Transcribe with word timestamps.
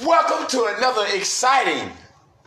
Welcome 0.00 0.46
to 0.48 0.74
another 0.74 1.04
exciting, 1.14 1.92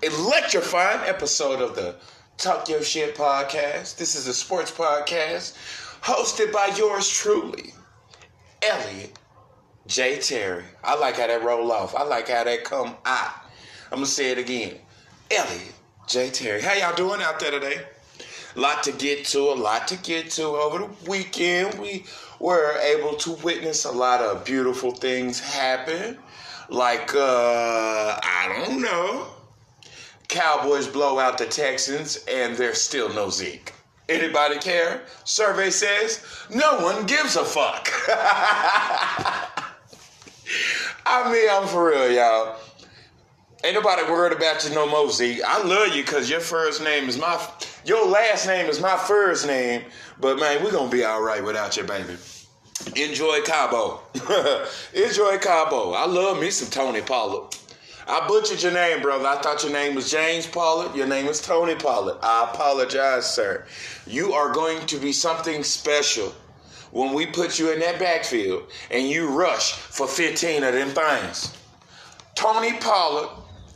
electrifying 0.01 1.07
episode 1.07 1.61
of 1.61 1.75
the 1.75 1.95
Talk 2.37 2.67
Your 2.67 2.81
Shit 2.81 3.15
podcast. 3.15 3.97
This 3.97 4.15
is 4.15 4.25
a 4.25 4.33
sports 4.33 4.71
podcast 4.71 5.55
hosted 6.01 6.51
by 6.51 6.73
yours 6.75 7.07
truly, 7.07 7.71
Elliot 8.63 9.19
J. 9.85 10.17
Terry. 10.19 10.63
I 10.83 10.97
like 10.97 11.17
how 11.17 11.27
that 11.27 11.43
roll 11.43 11.71
off. 11.71 11.93
I 11.93 12.01
like 12.03 12.29
how 12.29 12.43
that 12.43 12.63
come 12.63 12.95
out. 13.05 13.35
I'm 13.91 13.97
gonna 13.97 14.07
say 14.07 14.31
it 14.31 14.39
again. 14.39 14.79
Elliot 15.29 15.73
J. 16.07 16.31
Terry. 16.31 16.63
How 16.63 16.73
y'all 16.73 16.95
doing 16.95 17.21
out 17.21 17.39
there 17.39 17.51
today? 17.51 17.85
A 18.55 18.59
lot 18.59 18.81
to 18.83 18.91
get 18.91 19.23
to, 19.25 19.39
a 19.39 19.53
lot 19.53 19.87
to 19.89 19.97
get 19.97 20.31
to. 20.31 20.45
Over 20.45 20.79
the 20.79 21.09
weekend, 21.09 21.79
we 21.79 22.05
were 22.39 22.75
able 22.79 23.13
to 23.17 23.33
witness 23.43 23.85
a 23.85 23.91
lot 23.91 24.21
of 24.21 24.43
beautiful 24.43 24.91
things 24.91 25.39
happen. 25.39 26.17
Like, 26.69 27.13
uh, 27.13 28.19
I 28.23 28.65
don't 28.65 28.81
know. 28.81 29.27
Cowboys 30.27 30.87
blow 30.87 31.19
out 31.19 31.37
the 31.37 31.45
Texans, 31.45 32.23
and 32.27 32.55
there's 32.57 32.81
still 32.81 33.13
no 33.13 33.29
Zeke. 33.29 33.73
Anybody 34.07 34.59
care? 34.59 35.01
Survey 35.23 35.69
says 35.69 36.23
no 36.49 36.79
one 36.79 37.05
gives 37.05 37.35
a 37.35 37.43
fuck. 37.43 37.89
I 41.07 41.31
mean, 41.31 41.49
I'm 41.51 41.67
for 41.67 41.89
real, 41.89 42.11
y'all. 42.11 42.59
Ain't 43.63 43.73
nobody 43.73 44.03
worried 44.03 44.33
about 44.33 44.63
you 44.63 44.75
no 44.75 44.87
more, 44.87 45.09
Zeke. 45.09 45.43
I 45.43 45.63
love 45.63 45.95
you 45.95 46.03
because 46.03 46.29
your 46.29 46.39
first 46.39 46.83
name 46.83 47.09
is 47.09 47.17
my, 47.17 47.39
your 47.83 48.07
last 48.07 48.45
name 48.45 48.67
is 48.67 48.79
my 48.79 48.95
first 48.95 49.47
name. 49.47 49.83
But 50.19 50.39
man, 50.39 50.63
we're 50.63 50.71
gonna 50.71 50.91
be 50.91 51.03
all 51.03 51.23
right 51.23 51.43
without 51.43 51.75
you, 51.75 51.83
baby. 51.83 52.15
Enjoy 52.95 53.41
Cabo. 53.41 54.01
Enjoy 54.93 55.37
Cabo. 55.37 55.93
I 55.93 56.05
love 56.05 56.39
me 56.39 56.49
some 56.49 56.69
Tony 56.69 57.01
Pollard. 57.01 57.55
I 58.07 58.27
butchered 58.27 58.61
your 58.61 58.73
name, 58.73 59.01
brother. 59.01 59.25
I 59.25 59.37
thought 59.37 59.63
your 59.63 59.71
name 59.71 59.95
was 59.95 60.11
James 60.11 60.45
Pollard. 60.45 60.95
Your 60.95 61.07
name 61.07 61.25
is 61.25 61.41
Tony 61.41 61.75
Pollard. 61.75 62.17
I 62.21 62.51
apologize, 62.53 63.33
sir. 63.33 63.65
You 64.05 64.33
are 64.33 64.53
going 64.53 64.85
to 64.87 64.97
be 64.97 65.11
something 65.11 65.63
special 65.63 66.33
when 66.91 67.13
we 67.13 67.25
put 67.25 67.57
you 67.57 67.71
in 67.71 67.79
that 67.79 67.97
backfield 67.97 68.63
and 68.91 69.07
you 69.07 69.29
rush 69.29 69.73
for 69.73 70.07
15 70.07 70.63
of 70.63 70.73
them 70.73 70.89
things. 70.89 71.53
Tony 72.35 72.73
Pollard 72.73 73.29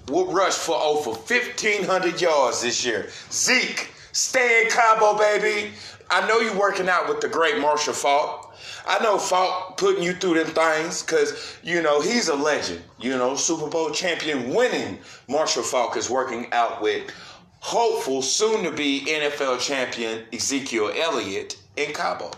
will 0.09 0.31
rush 0.31 0.55
for 0.55 0.75
over 0.75 1.11
1,500 1.11 2.21
yards 2.21 2.61
this 2.61 2.85
year. 2.85 3.09
Zeke, 3.31 3.89
stay 4.11 4.63
in 4.63 4.69
Cabo, 4.69 5.17
baby. 5.17 5.71
I 6.09 6.27
know 6.27 6.39
you're 6.39 6.59
working 6.59 6.89
out 6.89 7.07
with 7.07 7.21
the 7.21 7.29
great 7.29 7.59
Marshall 7.59 7.93
Faulk. 7.93 8.48
I 8.89 8.97
know 9.03 9.19
Faulk 9.19 9.77
putting 9.77 10.01
you 10.01 10.13
through 10.13 10.43
them 10.43 10.47
things 10.47 11.03
because, 11.03 11.57
you 11.61 11.83
know, 11.83 12.01
he's 12.01 12.27
a 12.27 12.35
legend. 12.35 12.81
You 12.99 13.19
know, 13.19 13.35
Super 13.35 13.69
Bowl 13.69 13.91
champion 13.91 14.51
winning 14.51 14.97
Marshall 15.27 15.61
Faulk 15.61 15.95
is 15.95 16.09
working 16.09 16.51
out 16.51 16.81
with 16.81 17.11
hopeful, 17.59 18.23
soon 18.23 18.63
to 18.63 18.71
be 18.71 19.05
NFL 19.07 19.59
champion 19.59 20.25
Ezekiel 20.33 20.91
Elliott 20.95 21.57
in 21.77 21.93
Cabo. 21.93 22.31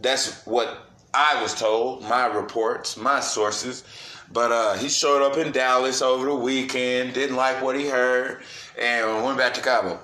That's 0.00 0.44
what 0.46 0.88
I 1.14 1.40
was 1.40 1.54
told, 1.54 2.02
my 2.02 2.26
reports, 2.26 2.96
my 2.96 3.20
sources. 3.20 3.84
But 4.32 4.50
uh, 4.50 4.74
he 4.74 4.88
showed 4.88 5.24
up 5.24 5.38
in 5.38 5.52
Dallas 5.52 6.02
over 6.02 6.26
the 6.26 6.34
weekend, 6.34 7.14
didn't 7.14 7.36
like 7.36 7.62
what 7.62 7.78
he 7.78 7.86
heard, 7.86 8.42
and 8.80 9.24
went 9.24 9.38
back 9.38 9.54
to 9.54 9.60
Cabo. 9.60 10.00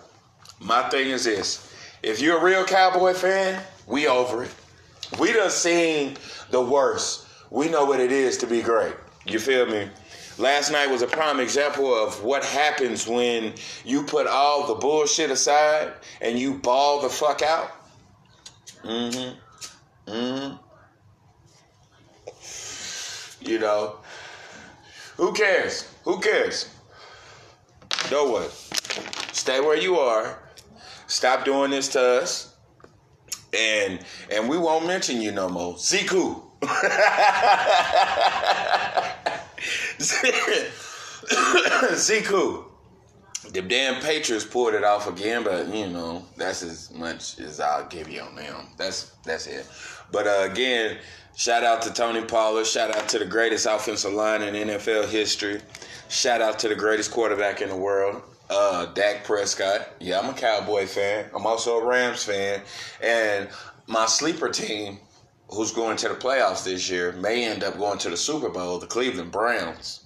My 0.61 0.89
thing 0.89 1.09
is 1.09 1.25
this 1.25 1.75
if 2.05 2.21
you're 2.21 2.39
a 2.39 2.45
real 2.45 2.65
Cowboy 2.65 3.15
fan, 3.15 3.61
we 3.89 4.07
over 4.07 4.45
it. 4.45 4.55
We 5.19 5.33
done 5.33 5.51
seen 5.51 6.17
the 6.51 6.61
worst. 6.61 7.27
We 7.51 7.69
know 7.69 7.85
what 7.85 8.01
it 8.01 8.13
is 8.13 8.37
to 8.39 8.47
be 8.47 8.61
great. 8.61 8.95
You 9.27 9.39
feel 9.39 9.67
me? 9.67 9.89
Last 10.37 10.71
night 10.71 10.89
was 10.91 11.03
a 11.03 11.07
prime 11.07 11.41
example 11.41 11.93
of 11.93 12.23
what 12.23 12.45
happens 12.45 13.09
when 13.09 13.55
you 13.85 14.05
put 14.05 14.27
all 14.27 14.67
the 14.67 14.75
bullshit 14.75 15.31
aside 15.31 15.93
and 16.21 16.39
you 16.39 16.55
ball 16.55 17.01
the 17.01 17.09
fuck 17.09 17.43
out. 17.43 17.71
Mm-hmm. 18.85 20.11
Mm-hmm. 20.11 20.57
You 23.41 23.59
know. 23.59 23.97
Who 25.17 25.33
cares? 25.33 25.93
Who 26.05 26.21
cares? 26.21 26.69
Know 28.11 28.31
what? 28.31 28.53
Stay 29.33 29.61
where 29.61 29.77
you 29.77 29.99
are. 29.99 30.39
Stop 31.09 31.45
doing 31.45 31.71
this 31.71 31.89
to 31.89 32.01
us 32.01 32.55
and 33.59 34.01
and 34.31 34.49
we 34.49 34.57
won't 34.59 34.87
mention 34.87 35.21
you 35.21 35.33
no 35.33 35.49
more. 35.49 35.75
Ziku. 35.75 36.43
Ziku. 41.95 42.65
The 43.53 43.63
damn 43.63 44.03
Patriots 44.03 44.45
pulled 44.45 44.75
it 44.75 44.85
off 44.85 45.09
again, 45.09 45.43
but 45.43 45.73
you 45.75 45.87
know 45.87 46.23
that's 46.37 46.63
as 46.63 46.93
much 46.93 47.39
as 47.39 47.61
I'll 47.61 47.87
give 47.87 48.07
you 48.07 48.21
on 48.21 48.37
them. 48.37 48.67
That's 48.77 49.13
that's 49.25 49.47
it. 49.47 49.67
But 50.13 50.27
uh, 50.27 50.49
again, 50.51 50.99
shout 51.39 51.65
out 51.65 51.81
to 51.83 51.93
Tony 51.93 52.23
Pollard. 52.23 52.67
Shout 52.67 52.95
out 52.95 53.09
to 53.09 53.19
the 53.19 53.25
greatest 53.25 53.65
offensive 53.65 54.13
line 54.13 54.43
in 54.43 54.69
NFL 54.69 55.09
history. 55.09 55.63
Shout 56.11 56.43
out 56.43 56.59
to 56.59 56.69
the 56.69 56.75
greatest 56.75 57.11
quarterback 57.11 57.63
in 57.63 57.71
the 57.71 57.77
world 57.77 58.23
uh, 58.51 58.87
Dak 58.87 59.25
Prescott. 59.25 59.89
Yeah, 60.01 60.21
I'm 60.21 60.31
a 60.31 60.35
Cowboy 60.35 60.87
fan. 60.87 61.27
I'm 61.35 61.47
also 61.47 61.79
a 61.79 61.85
Rams 61.85 62.25
fan. 62.25 62.63
And 63.03 63.49
my 63.87 64.07
sleeper 64.07 64.49
team, 64.49 64.99
who's 65.51 65.73
going 65.73 65.97
to 65.99 66.09
the 66.09 66.15
playoffs 66.15 66.65
this 66.65 66.89
year, 66.91 67.13
may 67.13 67.45
end 67.45 67.65
up 67.65 67.79
going 67.79 67.99
to 67.99 68.11
the 68.11 68.17
Super 68.17 68.49
Bowl, 68.49 68.79
the 68.79 68.87
Cleveland 68.87 69.33
Browns. 69.33 70.05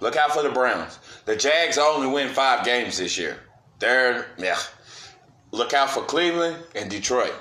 Look 0.00 0.16
out 0.16 0.32
for 0.32 0.42
the 0.42 0.50
Browns. 0.50 0.98
The 1.26 1.36
Jags 1.36 1.78
only 1.78 2.08
win 2.08 2.28
five 2.28 2.64
games 2.64 2.98
this 2.98 3.16
year. 3.16 3.38
They're, 3.78 4.26
yeah. 4.38 4.58
Look 5.52 5.74
out 5.74 5.90
for 5.90 6.02
Cleveland 6.02 6.56
and 6.74 6.90
Detroit. 6.90 7.34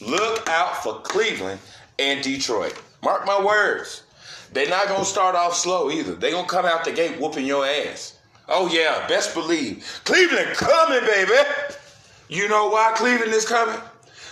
Look 0.00 0.48
out 0.48 0.82
for 0.82 1.00
Cleveland 1.00 1.60
and 1.98 2.22
Detroit. 2.22 2.80
Mark 3.02 3.26
my 3.26 3.42
words. 3.42 4.02
They're 4.52 4.68
not 4.68 4.88
to 4.88 5.04
start 5.04 5.34
off 5.34 5.54
slow 5.54 5.90
either. 5.90 6.14
They're 6.14 6.32
to 6.32 6.44
come 6.44 6.64
out 6.64 6.84
the 6.84 6.92
gate 6.92 7.20
whooping 7.20 7.46
your 7.46 7.66
ass. 7.66 8.18
Oh 8.48 8.68
yeah, 8.68 9.06
best 9.06 9.34
believe. 9.34 10.00
Cleveland 10.04 10.56
coming, 10.56 11.06
baby. 11.06 11.34
You 12.28 12.48
know 12.48 12.68
why 12.68 12.92
Cleveland 12.96 13.32
is 13.32 13.46
coming? 13.46 13.80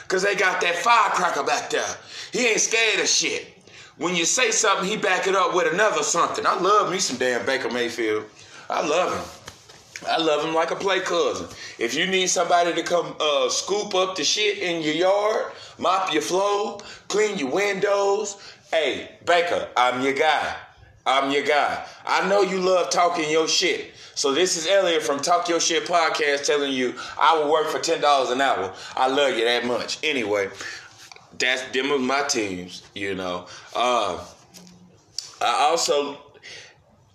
Cause 0.08 0.22
they 0.22 0.34
got 0.34 0.60
that 0.60 0.76
firecracker 0.76 1.42
back 1.42 1.70
there. 1.70 1.96
He 2.32 2.46
ain't 2.46 2.60
scared 2.60 3.00
of 3.00 3.08
shit. 3.08 3.56
When 3.98 4.14
you 4.14 4.24
say 4.24 4.50
something, 4.50 4.88
he 4.88 4.96
back 4.96 5.26
it 5.26 5.34
up 5.34 5.54
with 5.54 5.72
another 5.72 6.02
something. 6.02 6.46
I 6.46 6.58
love 6.60 6.90
me 6.90 6.98
some 6.98 7.16
damn 7.16 7.44
Baker 7.44 7.70
Mayfield. 7.70 8.24
I 8.70 8.86
love 8.86 9.12
him. 9.12 9.46
I 10.06 10.18
love 10.18 10.44
him 10.44 10.54
like 10.54 10.70
a 10.70 10.76
play 10.76 11.00
cousin. 11.00 11.46
If 11.78 11.94
you 11.94 12.06
need 12.06 12.28
somebody 12.28 12.74
to 12.74 12.82
come 12.82 13.16
uh, 13.18 13.48
scoop 13.48 13.94
up 13.94 14.14
the 14.14 14.24
shit 14.24 14.58
in 14.58 14.82
your 14.82 14.94
yard, 14.94 15.52
mop 15.78 16.12
your 16.12 16.22
floor, 16.22 16.78
clean 17.08 17.38
your 17.38 17.50
windows, 17.50 18.36
hey, 18.70 19.10
Baker, 19.24 19.68
I'm 19.76 20.02
your 20.02 20.14
guy. 20.14 20.56
I'm 21.04 21.30
your 21.30 21.44
guy. 21.44 21.86
I 22.04 22.28
know 22.28 22.42
you 22.42 22.58
love 22.58 22.90
talking 22.90 23.30
your 23.30 23.46
shit. 23.46 23.92
So 24.16 24.34
this 24.34 24.56
is 24.56 24.66
Elliot 24.66 25.02
from 25.02 25.20
Talk 25.20 25.48
Your 25.48 25.60
Shit 25.60 25.84
podcast 25.84 26.46
telling 26.46 26.72
you 26.72 26.94
I 27.20 27.38
will 27.38 27.50
work 27.50 27.68
for 27.68 27.78
ten 27.78 28.00
dollars 28.00 28.30
an 28.30 28.40
hour. 28.40 28.74
I 28.96 29.08
love 29.08 29.36
you 29.36 29.44
that 29.44 29.66
much. 29.66 29.98
Anyway, 30.02 30.48
that's 31.38 31.62
them 31.72 31.92
of 31.92 32.00
my 32.00 32.22
teams. 32.22 32.82
You 32.94 33.14
know. 33.14 33.46
Uh, 33.74 34.24
I 35.40 35.68
also 35.70 36.18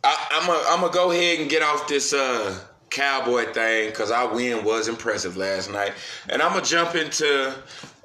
I, 0.03 0.27
I'm 0.31 0.49
a, 0.49 0.63
I'm 0.69 0.81
gonna 0.81 0.93
go 0.93 1.11
ahead 1.11 1.39
and 1.39 1.49
get 1.49 1.61
off 1.61 1.87
this 1.87 2.13
uh, 2.13 2.57
cowboy 2.89 3.51
thing 3.51 3.89
because 3.89 4.11
our 4.11 4.33
win 4.33 4.63
was 4.63 4.87
impressive 4.87 5.35
last 5.35 5.69
night, 5.71 5.93
and 6.29 6.41
I'm 6.41 6.53
gonna 6.53 6.63
jump 6.63 6.95
into 6.95 7.53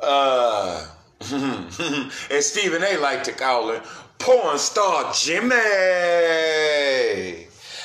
uh, 0.03 0.87
and 1.33 2.43
Stephen 2.43 2.83
A. 2.83 2.99
like 2.99 3.25
to 3.25 3.33
call 3.33 3.71
it 3.71 3.83
porn 4.19 4.59
star 4.59 5.13
Jimmy. 5.13 5.57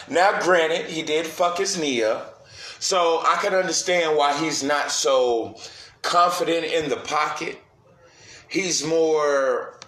Now, 0.09 0.41
granted, 0.41 0.87
he 0.87 1.03
did 1.03 1.25
fuck 1.25 1.57
his 1.57 1.79
knee 1.79 2.03
up, 2.03 2.45
so 2.79 3.21
I 3.25 3.37
can 3.41 3.53
understand 3.53 4.17
why 4.17 4.37
he's 4.37 4.63
not 4.63 4.91
so 4.91 5.55
confident 6.01 6.65
in 6.65 6.89
the 6.89 6.97
pocket. 6.97 7.57
He's 8.49 8.85
more, 8.85 9.79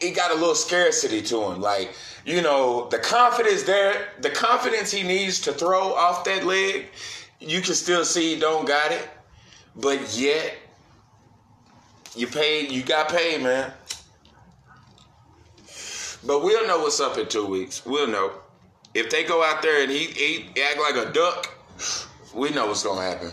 he 0.00 0.12
got 0.12 0.30
a 0.30 0.34
little 0.34 0.54
scarcity 0.54 1.20
to 1.22 1.42
him. 1.42 1.60
Like, 1.60 1.94
you 2.24 2.40
know, 2.40 2.88
the 2.88 2.98
confidence 2.98 3.64
there, 3.64 4.08
the 4.20 4.30
confidence 4.30 4.90
he 4.90 5.02
needs 5.02 5.40
to 5.42 5.52
throw 5.52 5.92
off 5.92 6.24
that 6.24 6.44
leg, 6.44 6.86
you 7.40 7.60
can 7.60 7.74
still 7.74 8.04
see 8.04 8.34
he 8.34 8.40
don't 8.40 8.66
got 8.66 8.92
it, 8.92 9.06
but 9.74 10.16
yet, 10.16 10.54
you 12.16 12.26
paid, 12.26 12.72
you 12.72 12.82
got 12.82 13.10
paid, 13.10 13.42
man. 13.42 13.72
But 16.24 16.42
we'll 16.42 16.66
know 16.66 16.80
what's 16.80 16.98
up 17.00 17.18
in 17.18 17.28
two 17.28 17.46
weeks. 17.46 17.84
We'll 17.84 18.08
know. 18.08 18.32
If 18.94 19.10
they 19.10 19.24
go 19.24 19.44
out 19.44 19.62
there 19.62 19.82
and 19.82 19.90
he, 19.90 20.06
he 20.06 20.48
act 20.62 20.80
like 20.80 20.96
a 20.96 21.12
duck, 21.12 21.54
we 22.34 22.50
know 22.50 22.66
what's 22.66 22.82
gonna 22.82 23.02
happen. 23.02 23.30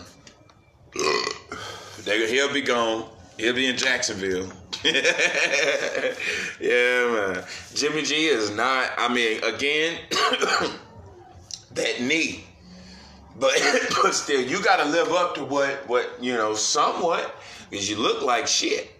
they, 2.04 2.28
he'll 2.30 2.52
be 2.52 2.60
gone. 2.60 3.08
He'll 3.38 3.54
be 3.54 3.66
in 3.66 3.76
Jacksonville. 3.76 4.52
yeah, 4.84 4.92
man. 6.60 7.44
Jimmy 7.74 8.02
G 8.02 8.26
is 8.26 8.54
not. 8.54 8.90
I 8.96 9.12
mean, 9.12 9.42
again, 9.42 9.98
that 11.72 12.00
knee. 12.00 12.44
But 13.38 13.52
but 14.02 14.14
still, 14.14 14.40
you 14.40 14.62
got 14.62 14.76
to 14.76 14.84
live 14.84 15.12
up 15.12 15.34
to 15.36 15.44
what 15.44 15.88
what 15.88 16.22
you 16.22 16.32
know 16.34 16.54
somewhat 16.54 17.34
because 17.70 17.88
you 17.88 17.96
look 17.96 18.22
like 18.22 18.46
shit. 18.46 18.90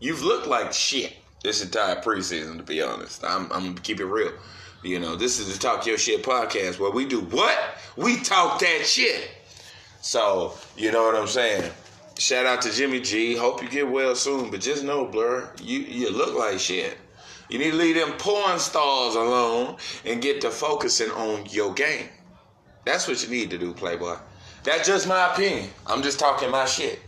You've 0.00 0.22
looked 0.22 0.46
like 0.46 0.72
shit 0.72 1.14
this 1.42 1.62
entire 1.62 1.96
preseason. 1.96 2.56
To 2.58 2.62
be 2.62 2.82
honest, 2.82 3.24
I'm 3.24 3.44
I'm 3.52 3.68
gonna 3.68 3.80
keep 3.80 4.00
it 4.00 4.06
real. 4.06 4.32
You 4.82 5.00
know, 5.00 5.16
this 5.16 5.38
is 5.38 5.50
the 5.50 5.58
Talk 5.58 5.86
Your 5.86 5.96
Shit 5.96 6.22
podcast 6.22 6.78
where 6.78 6.90
we 6.90 7.06
do 7.06 7.20
what 7.20 7.58
we 7.96 8.20
talk 8.20 8.58
that 8.60 8.84
shit. 8.84 9.30
So 10.00 10.54
you 10.76 10.92
know 10.92 11.04
what 11.04 11.14
I'm 11.14 11.28
saying. 11.28 11.70
Shout 12.18 12.46
out 12.46 12.62
to 12.62 12.70
Jimmy 12.70 13.00
G. 13.00 13.34
Hope 13.34 13.62
you 13.62 13.68
get 13.68 13.90
well 13.90 14.14
soon. 14.14 14.50
But 14.50 14.60
just 14.60 14.84
know, 14.84 15.06
Blur, 15.06 15.50
you 15.62 15.80
you 15.80 16.10
look 16.10 16.36
like 16.36 16.60
shit. 16.60 16.96
You 17.48 17.58
need 17.58 17.72
to 17.72 17.76
leave 17.76 17.96
them 17.96 18.12
porn 18.18 18.58
stars 18.58 19.14
alone 19.14 19.76
and 20.04 20.22
get 20.22 20.40
to 20.40 20.50
focusing 20.50 21.10
on 21.10 21.46
your 21.46 21.74
game. 21.74 22.08
That's 22.84 23.08
what 23.08 23.22
you 23.22 23.28
need 23.28 23.50
to 23.50 23.58
do, 23.58 23.72
Playboy. 23.72 24.16
That's 24.62 24.86
just 24.86 25.06
my 25.06 25.32
opinion. 25.32 25.70
I'm 25.86 26.02
just 26.02 26.18
talking 26.18 26.50
my 26.50 26.64
shit. 26.64 27.00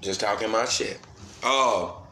Just 0.00 0.20
talking 0.20 0.50
my 0.50 0.64
shit. 0.64 0.98
Oh, 1.42 2.02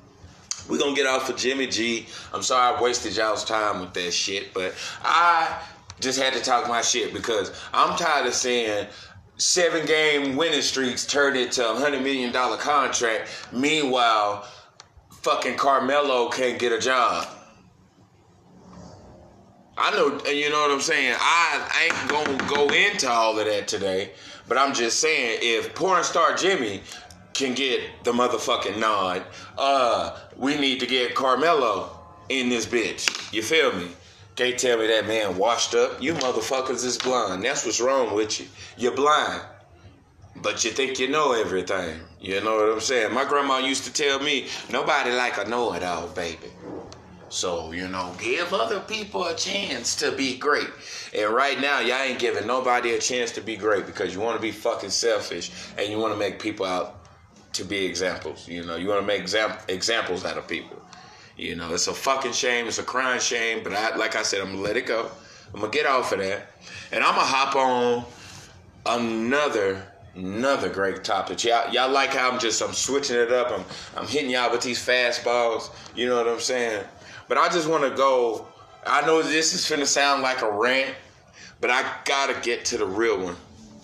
we're 0.68 0.78
gonna 0.78 0.94
get 0.94 1.06
off 1.06 1.30
of 1.30 1.36
Jimmy 1.36 1.66
G. 1.66 2.06
I'm 2.32 2.42
sorry 2.42 2.76
I 2.76 2.82
wasted 2.82 3.16
y'all's 3.16 3.44
time 3.44 3.80
with 3.80 3.94
that 3.94 4.12
shit, 4.12 4.52
but 4.52 4.74
I 5.02 5.62
just 6.00 6.20
had 6.20 6.34
to 6.34 6.40
talk 6.40 6.68
my 6.68 6.82
shit 6.82 7.12
because 7.14 7.52
I'm 7.72 7.96
tired 7.96 8.26
of 8.26 8.34
seeing 8.34 8.86
seven 9.36 9.86
game 9.86 10.36
winning 10.36 10.62
streaks 10.62 11.06
turned 11.06 11.36
into 11.36 11.68
a 11.68 11.74
hundred 11.74 12.02
million 12.02 12.32
dollar 12.32 12.56
contract. 12.56 13.30
Meanwhile, 13.52 14.46
fucking 15.22 15.56
Carmelo 15.56 16.28
can't 16.28 16.58
get 16.58 16.72
a 16.72 16.78
job. 16.78 17.26
I 19.78 19.92
know, 19.92 20.20
you 20.28 20.50
know 20.50 20.62
what 20.62 20.72
I'm 20.72 20.80
saying. 20.80 21.14
I 21.18 21.84
ain't 21.84 22.10
gonna 22.10 22.48
go 22.52 22.68
into 22.74 23.08
all 23.08 23.38
of 23.38 23.46
that 23.46 23.68
today, 23.68 24.10
but 24.48 24.58
I'm 24.58 24.74
just 24.74 24.98
saying 24.98 25.38
if 25.40 25.74
porn 25.74 26.02
star 26.02 26.34
Jimmy 26.34 26.82
can 27.32 27.54
get 27.54 28.04
the 28.04 28.12
motherfucking 28.12 28.78
nod, 28.78 29.24
uh, 29.56 30.18
we 30.36 30.58
need 30.58 30.80
to 30.80 30.86
get 30.86 31.14
Carmelo 31.14 31.90
in 32.28 32.48
this 32.48 32.66
bitch. 32.66 33.32
You 33.32 33.42
feel 33.42 33.72
me? 33.72 33.88
Can't 34.34 34.58
tell 34.58 34.78
me 34.78 34.88
that 34.88 35.06
man 35.06 35.36
washed 35.36 35.74
up. 35.74 36.02
You 36.02 36.14
motherfuckers 36.14 36.84
is 36.84 36.98
blind. 36.98 37.44
That's 37.44 37.64
what's 37.64 37.80
wrong 37.80 38.14
with 38.14 38.40
you. 38.40 38.46
You're 38.76 38.94
blind. 38.94 39.42
But 40.42 40.64
you 40.64 40.70
think 40.70 40.98
you 40.98 41.08
know 41.08 41.32
everything. 41.32 42.00
You 42.20 42.40
know 42.40 42.56
what 42.56 42.72
I'm 42.72 42.80
saying? 42.80 43.12
My 43.12 43.24
grandma 43.24 43.58
used 43.58 43.84
to 43.84 43.92
tell 43.92 44.20
me, 44.20 44.46
nobody 44.70 45.10
like 45.12 45.38
a 45.38 45.48
know-it-all, 45.48 46.08
baby. 46.08 46.50
So, 47.30 47.72
you 47.72 47.88
know, 47.88 48.14
give 48.18 48.52
other 48.52 48.80
people 48.80 49.24
a 49.24 49.34
chance 49.34 49.96
to 49.96 50.12
be 50.12 50.38
great. 50.38 50.68
And 51.16 51.30
right 51.30 51.60
now, 51.60 51.80
y'all 51.80 52.02
ain't 52.02 52.18
giving 52.18 52.46
nobody 52.46 52.92
a 52.92 52.98
chance 52.98 53.32
to 53.32 53.40
be 53.40 53.56
great 53.56 53.86
because 53.86 54.14
you 54.14 54.20
want 54.20 54.36
to 54.36 54.42
be 54.42 54.50
fucking 54.50 54.90
selfish 54.90 55.50
and 55.76 55.90
you 55.90 55.98
want 55.98 56.12
to 56.12 56.18
make 56.18 56.40
people 56.40 56.64
out 56.64 56.96
to 57.54 57.64
be 57.64 57.84
examples. 57.84 58.48
You 58.48 58.64
know, 58.64 58.76
you 58.76 58.88
want 58.88 59.00
to 59.00 59.06
make 59.06 59.20
exam- 59.20 59.58
examples 59.68 60.24
out 60.24 60.38
of 60.38 60.48
people. 60.48 60.80
You 61.36 61.54
know, 61.54 61.72
it's 61.72 61.86
a 61.86 61.94
fucking 61.94 62.32
shame. 62.32 62.66
It's 62.66 62.78
a 62.78 62.82
crying 62.82 63.20
shame. 63.20 63.62
But 63.62 63.72
I, 63.72 63.94
like 63.96 64.16
I 64.16 64.22
said, 64.22 64.40
I'm 64.40 64.52
gonna 64.52 64.62
let 64.62 64.76
it 64.76 64.86
go. 64.86 65.10
I'm 65.54 65.60
gonna 65.60 65.72
get 65.72 65.86
off 65.86 66.12
of 66.12 66.18
that, 66.18 66.50
and 66.92 67.02
I'm 67.02 67.14
gonna 67.14 67.26
hop 67.26 67.56
on 67.56 68.04
another 68.84 69.86
another 70.14 70.68
great 70.68 71.04
topic. 71.04 71.44
Y'all, 71.44 71.72
y'all 71.72 71.90
like 71.90 72.10
how 72.10 72.30
I'm 72.30 72.40
just 72.40 72.60
I'm 72.60 72.72
switching 72.72 73.16
it 73.16 73.32
up. 73.32 73.52
I'm 73.52 73.64
I'm 73.96 74.08
hitting 74.08 74.30
y'all 74.30 74.50
with 74.50 74.62
these 74.62 74.84
fastballs. 74.84 75.70
You 75.94 76.08
know 76.08 76.16
what 76.16 76.26
I'm 76.26 76.40
saying? 76.40 76.84
But 77.28 77.38
I 77.38 77.48
just 77.48 77.68
want 77.68 77.84
to 77.84 77.90
go. 77.90 78.46
I 78.86 79.04
know 79.06 79.22
this 79.22 79.52
is 79.54 79.68
gonna 79.68 79.86
sound 79.86 80.22
like 80.22 80.42
a 80.42 80.50
rant, 80.50 80.94
but 81.60 81.70
I 81.70 81.84
gotta 82.04 82.40
get 82.40 82.64
to 82.66 82.78
the 82.78 82.86
real 82.86 83.22
one, 83.22 83.36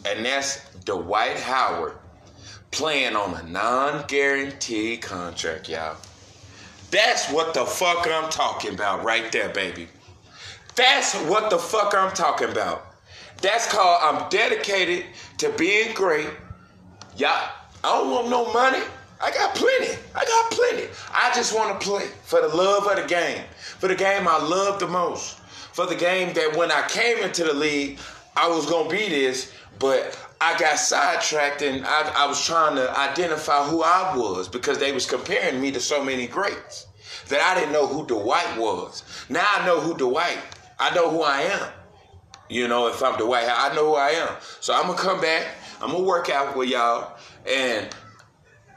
and 0.06 0.24
that's 0.24 0.64
Dwight 0.84 1.38
Howard 1.40 1.96
playing 2.70 3.14
on 3.14 3.34
a 3.34 3.42
non-guaranteed 3.48 5.02
contract, 5.02 5.68
y'all. 5.68 5.96
That's 6.90 7.30
what 7.30 7.54
the 7.54 7.64
fuck 7.64 8.06
I'm 8.10 8.30
talking 8.30 8.74
about 8.74 9.04
right 9.04 9.30
there, 9.30 9.48
baby. 9.50 9.88
That's 10.74 11.14
what 11.14 11.50
the 11.50 11.58
fuck 11.58 11.94
I'm 11.94 12.12
talking 12.14 12.50
about. 12.50 12.86
That's 13.42 13.70
called 13.70 13.98
I'm 14.02 14.28
dedicated 14.28 15.06
to 15.38 15.50
being 15.50 15.92
great. 15.94 16.28
Y'all, 17.16 17.50
I 17.84 17.98
don't 17.98 18.10
want 18.10 18.28
no 18.28 18.52
money. 18.52 18.82
I 19.20 19.30
got 19.30 19.54
plenty. 19.54 19.98
I 20.14 20.24
got 20.24 20.50
plenty. 20.50 20.88
I 21.12 21.32
just 21.34 21.54
want 21.54 21.80
to 21.80 21.86
play 21.86 22.06
for 22.24 22.40
the 22.40 22.48
love 22.48 22.86
of 22.86 22.96
the 22.96 23.08
game, 23.08 23.44
for 23.78 23.88
the 23.88 23.94
game 23.94 24.26
I 24.28 24.42
love 24.42 24.80
the 24.80 24.88
most, 24.88 25.38
for 25.38 25.86
the 25.86 25.94
game 25.94 26.34
that 26.34 26.56
when 26.56 26.70
I 26.70 26.86
came 26.88 27.18
into 27.18 27.44
the 27.44 27.54
league, 27.54 27.98
I 28.36 28.48
was 28.48 28.66
going 28.66 28.90
to 28.90 28.96
be 28.96 29.08
this, 29.08 29.52
but 29.78 30.18
I 30.40 30.58
got 30.58 30.78
sidetracked 30.78 31.62
and 31.62 31.86
I, 31.86 32.24
I, 32.24 32.26
was 32.26 32.44
trying 32.44 32.76
to 32.76 32.98
identify 32.98 33.64
who 33.64 33.82
I 33.82 34.14
was 34.16 34.48
because 34.48 34.78
they 34.78 34.92
was 34.92 35.06
comparing 35.06 35.60
me 35.60 35.70
to 35.72 35.80
so 35.80 36.04
many 36.04 36.26
greats 36.26 36.86
that 37.28 37.40
I 37.40 37.58
didn't 37.58 37.72
know 37.72 37.86
who 37.86 38.04
Dwight 38.06 38.58
was. 38.58 39.04
Now 39.28 39.46
I 39.46 39.64
know 39.64 39.80
who 39.80 39.96
Dwight. 39.96 40.38
I 40.78 40.94
know 40.94 41.10
who 41.10 41.22
I 41.22 41.42
am. 41.42 41.68
You 42.50 42.68
know, 42.68 42.88
if 42.88 43.02
I'm 43.02 43.16
Dwight, 43.16 43.46
I 43.48 43.74
know 43.74 43.90
who 43.90 43.94
I 43.94 44.10
am. 44.10 44.36
So 44.60 44.74
I'm 44.74 44.86
gonna 44.86 44.98
come 44.98 45.20
back. 45.20 45.46
I'm 45.80 45.92
gonna 45.92 46.04
work 46.04 46.28
out 46.28 46.56
with 46.56 46.68
y'all, 46.68 47.16
and 47.46 47.88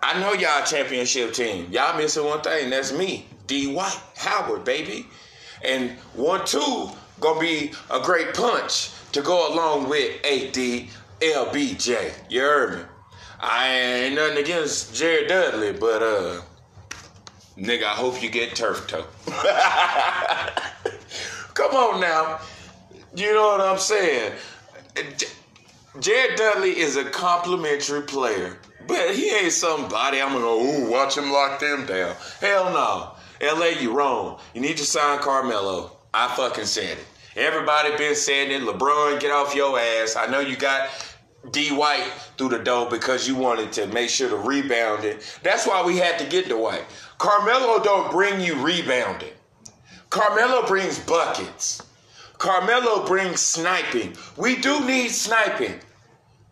I 0.02 0.20
know 0.20 0.34
y'all 0.34 0.64
championship 0.66 1.34
team. 1.34 1.68
Y'all 1.72 1.98
missing 1.98 2.26
one 2.26 2.42
thing. 2.42 2.70
That's 2.70 2.94
me, 2.94 3.26
D. 3.48 3.74
White 3.74 4.00
Howard, 4.16 4.64
baby. 4.64 5.08
And 5.64 5.92
one 6.14 6.46
two 6.46 6.90
gonna 7.20 7.40
be 7.40 7.74
a 7.90 8.00
great 8.00 8.34
punch 8.34 8.92
to 9.12 9.22
go 9.22 9.54
along 9.54 9.90
with 9.90 10.24
AD 10.26 10.88
LBJ. 11.22 12.14
You 12.30 12.42
heard 12.42 12.80
me? 12.80 12.86
I 13.40 13.70
ain't 13.70 14.16
nothing 14.16 14.38
against 14.38 14.96
Jared 14.96 15.28
Dudley, 15.28 15.74
but 15.74 16.02
uh, 16.02 16.42
nigga, 17.58 17.84
I 17.84 17.94
hope 17.94 18.22
you 18.22 18.30
get 18.30 18.56
turf 18.56 18.88
toe. 18.88 19.06
Come 21.54 21.76
on 21.76 22.02
now. 22.02 22.40
You 23.16 23.34
know 23.34 23.48
what 23.48 23.62
I'm 23.62 23.80
saying? 23.80 24.34
Jared 26.00 26.38
Dudley 26.38 26.78
is 26.78 26.98
a 26.98 27.06
complimentary 27.06 28.04
player, 28.04 28.58
but 28.88 29.16
he 29.16 29.30
ain't 29.30 29.54
somebody 29.54 30.22
I'm 30.22 30.30
gonna 30.30 30.42
go, 30.42 30.62
ooh, 30.64 30.90
watch 30.90 31.18
him 31.18 31.32
lock 31.32 31.60
them 31.60 31.86
down. 31.86 32.16
Hell 32.40 32.72
no. 32.72 33.12
LA, 33.42 33.80
you 33.80 33.92
wrong. 33.92 34.40
You 34.54 34.62
need 34.62 34.78
to 34.78 34.86
sign 34.86 35.20
Carmelo. 35.20 35.98
I 36.14 36.34
fucking 36.36 36.66
said 36.66 36.98
it. 36.98 37.06
Everybody 37.36 37.96
been 37.98 38.16
saying 38.16 38.52
it. 38.52 38.66
LeBron, 38.66 39.20
get 39.20 39.32
off 39.32 39.54
your 39.54 39.80
ass. 39.80 40.16
I 40.16 40.26
know 40.28 40.40
you 40.40 40.56
got 40.56 40.90
D 41.52 41.70
White 41.70 42.12
through 42.38 42.50
the 42.50 42.60
door 42.60 42.90
because 42.90 43.28
you 43.28 43.36
wanted 43.36 43.72
to 43.74 43.88
make 43.88 44.10
sure 44.10 44.30
to 44.30 44.38
rebound 44.38 45.04
it. 45.04 45.40
That's 45.44 45.68
why 45.68 45.86
we 45.86 45.98
had 45.98 46.18
to 46.20 46.26
get 46.26 46.50
Dwight. 46.50 46.84
Carmelo 47.18 47.84
don't 47.84 48.12
bring 48.12 48.42
you 48.42 48.56
rebounding. 48.56 49.34
Carmelo 50.10 50.66
brings 50.68 51.00
buckets. 51.00 51.84
Carmelo 52.38 53.06
brings 53.06 53.42
sniping. 53.42 54.16
We 54.36 54.56
do 54.56 54.86
need 54.86 55.10
sniping. 55.10 55.80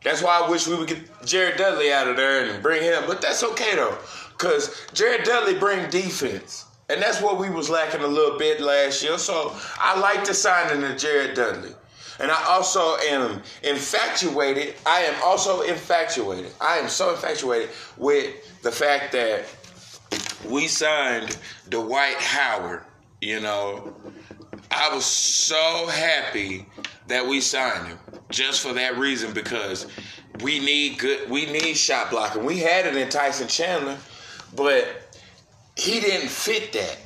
That's 0.06 0.22
why 0.22 0.40
I 0.40 0.50
wish 0.50 0.68
we 0.68 0.76
would 0.76 0.88
get 0.88 1.26
Jared 1.26 1.58
Dudley 1.58 1.92
out 1.92 2.08
of 2.08 2.16
there 2.16 2.46
and 2.46 2.62
bring 2.62 2.84
him. 2.84 3.04
But 3.08 3.24
that's 3.24 3.44
okay 3.44 3.76
though, 3.76 3.98
because 4.38 4.86
Jared 4.94 5.24
Dudley 5.24 5.56
bring 5.56 5.90
defense. 5.90 6.66
And 6.90 7.02
that's 7.02 7.20
what 7.20 7.40
we 7.40 7.50
was 7.50 7.72
lacking 7.72 8.02
a 8.02 8.08
little 8.08 8.38
bit 8.38 8.62
last 8.62 9.02
year. 9.02 9.18
So 9.18 9.56
I 9.80 10.00
like 10.00 10.24
the 10.24 10.36
signing 10.36 10.84
of 10.84 10.96
Jared 10.96 11.34
Dudley. 11.36 11.72
And 12.20 12.30
I 12.30 12.46
also 12.46 12.98
am 12.98 13.42
infatuated. 13.64 14.76
I 14.86 15.00
am 15.00 15.16
also 15.24 15.62
infatuated. 15.62 16.52
I 16.62 16.78
am 16.78 16.88
so 16.88 17.10
infatuated 17.10 17.72
with 17.98 18.62
the 18.62 18.72
fact 18.72 19.12
that 19.14 19.46
we 20.48 20.68
signed 20.68 21.36
Dwight 21.70 22.18
Howard. 22.18 22.84
You 23.22 23.40
know, 23.40 23.96
I 24.72 24.94
was 24.94 25.06
so 25.06 25.88
happy 25.88 26.66
that 27.08 27.26
we 27.26 27.42
signed 27.42 27.88
him 27.88 28.00
just 28.30 28.62
for 28.62 28.74
that 28.74 28.98
reason 28.98 29.34
because 29.34 29.88
we 30.42 30.60
need 30.60 31.00
good, 31.00 31.30
we 31.30 31.46
need 31.46 31.76
shot 31.76 32.10
blocking. 32.10 32.44
We 32.44 32.60
had 32.60 32.86
it 32.86 32.96
in 32.96 33.10
Tyson 33.10 33.48
Chandler, 33.48 33.98
but 34.56 35.18
he 35.78 36.00
didn't 36.00 36.30
fit 36.30 36.74
that. 36.74 36.98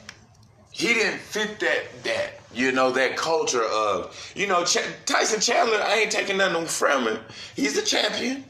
He 0.72 0.94
didn't 0.94 1.20
fit 1.20 1.60
that 1.60 2.04
that 2.04 2.40
you 2.54 2.72
know 2.72 2.92
that 2.92 3.18
culture 3.18 3.64
of 3.64 4.32
you 4.36 4.48
know 4.48 4.64
Ch- 4.64 4.78
Tyson 5.06 5.42
Chandler. 5.42 5.82
I 5.82 5.96
ain't 5.96 6.12
taking 6.12 6.38
nothing 6.38 6.66
from 6.66 7.06
him. 7.06 7.20
He's 7.56 7.76
the 7.76 7.82
champion. 7.82 8.46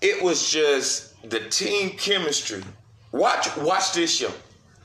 It 0.00 0.22
was 0.22 0.50
just 0.50 1.14
the 1.28 1.40
team 1.48 1.90
chemistry. 1.90 2.62
Watch 3.12 3.56
watch 3.56 3.92
this 3.92 4.16
show. 4.16 4.30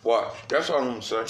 Watch. 0.03 0.33
That's 0.47 0.69
all 0.69 0.79
I'm 0.79 0.87
gonna 0.87 1.01
say. 1.01 1.25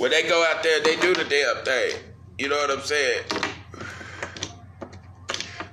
When 0.00 0.10
they 0.10 0.22
go 0.22 0.42
out 0.42 0.62
there, 0.62 0.80
they 0.80 0.96
do 0.96 1.12
the 1.12 1.24
damn 1.24 1.62
thing. 1.62 1.92
You 2.38 2.48
know 2.48 2.56
what 2.56 2.70
I'm 2.70 2.80
saying? 2.80 3.22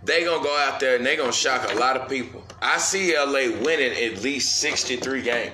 They 0.04 0.26
gonna 0.26 0.44
go 0.44 0.54
out 0.68 0.82
there 0.82 0.98
and 0.98 1.06
they 1.06 1.16
gonna 1.16 1.32
shock 1.32 1.72
a 1.72 1.76
lot 1.76 1.96
of 1.96 2.10
people. 2.10 2.44
I 2.62 2.78
see 2.78 3.18
LA 3.18 3.58
winning 3.64 3.94
at 3.94 4.22
least 4.22 4.58
63 4.58 5.22
games. 5.22 5.54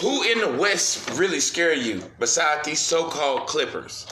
Who 0.00 0.22
in 0.22 0.38
the 0.38 0.56
West 0.56 1.10
really 1.18 1.40
scare 1.40 1.74
you 1.74 2.04
besides 2.20 2.64
these 2.64 2.78
so-called 2.78 3.48
Clippers? 3.48 4.06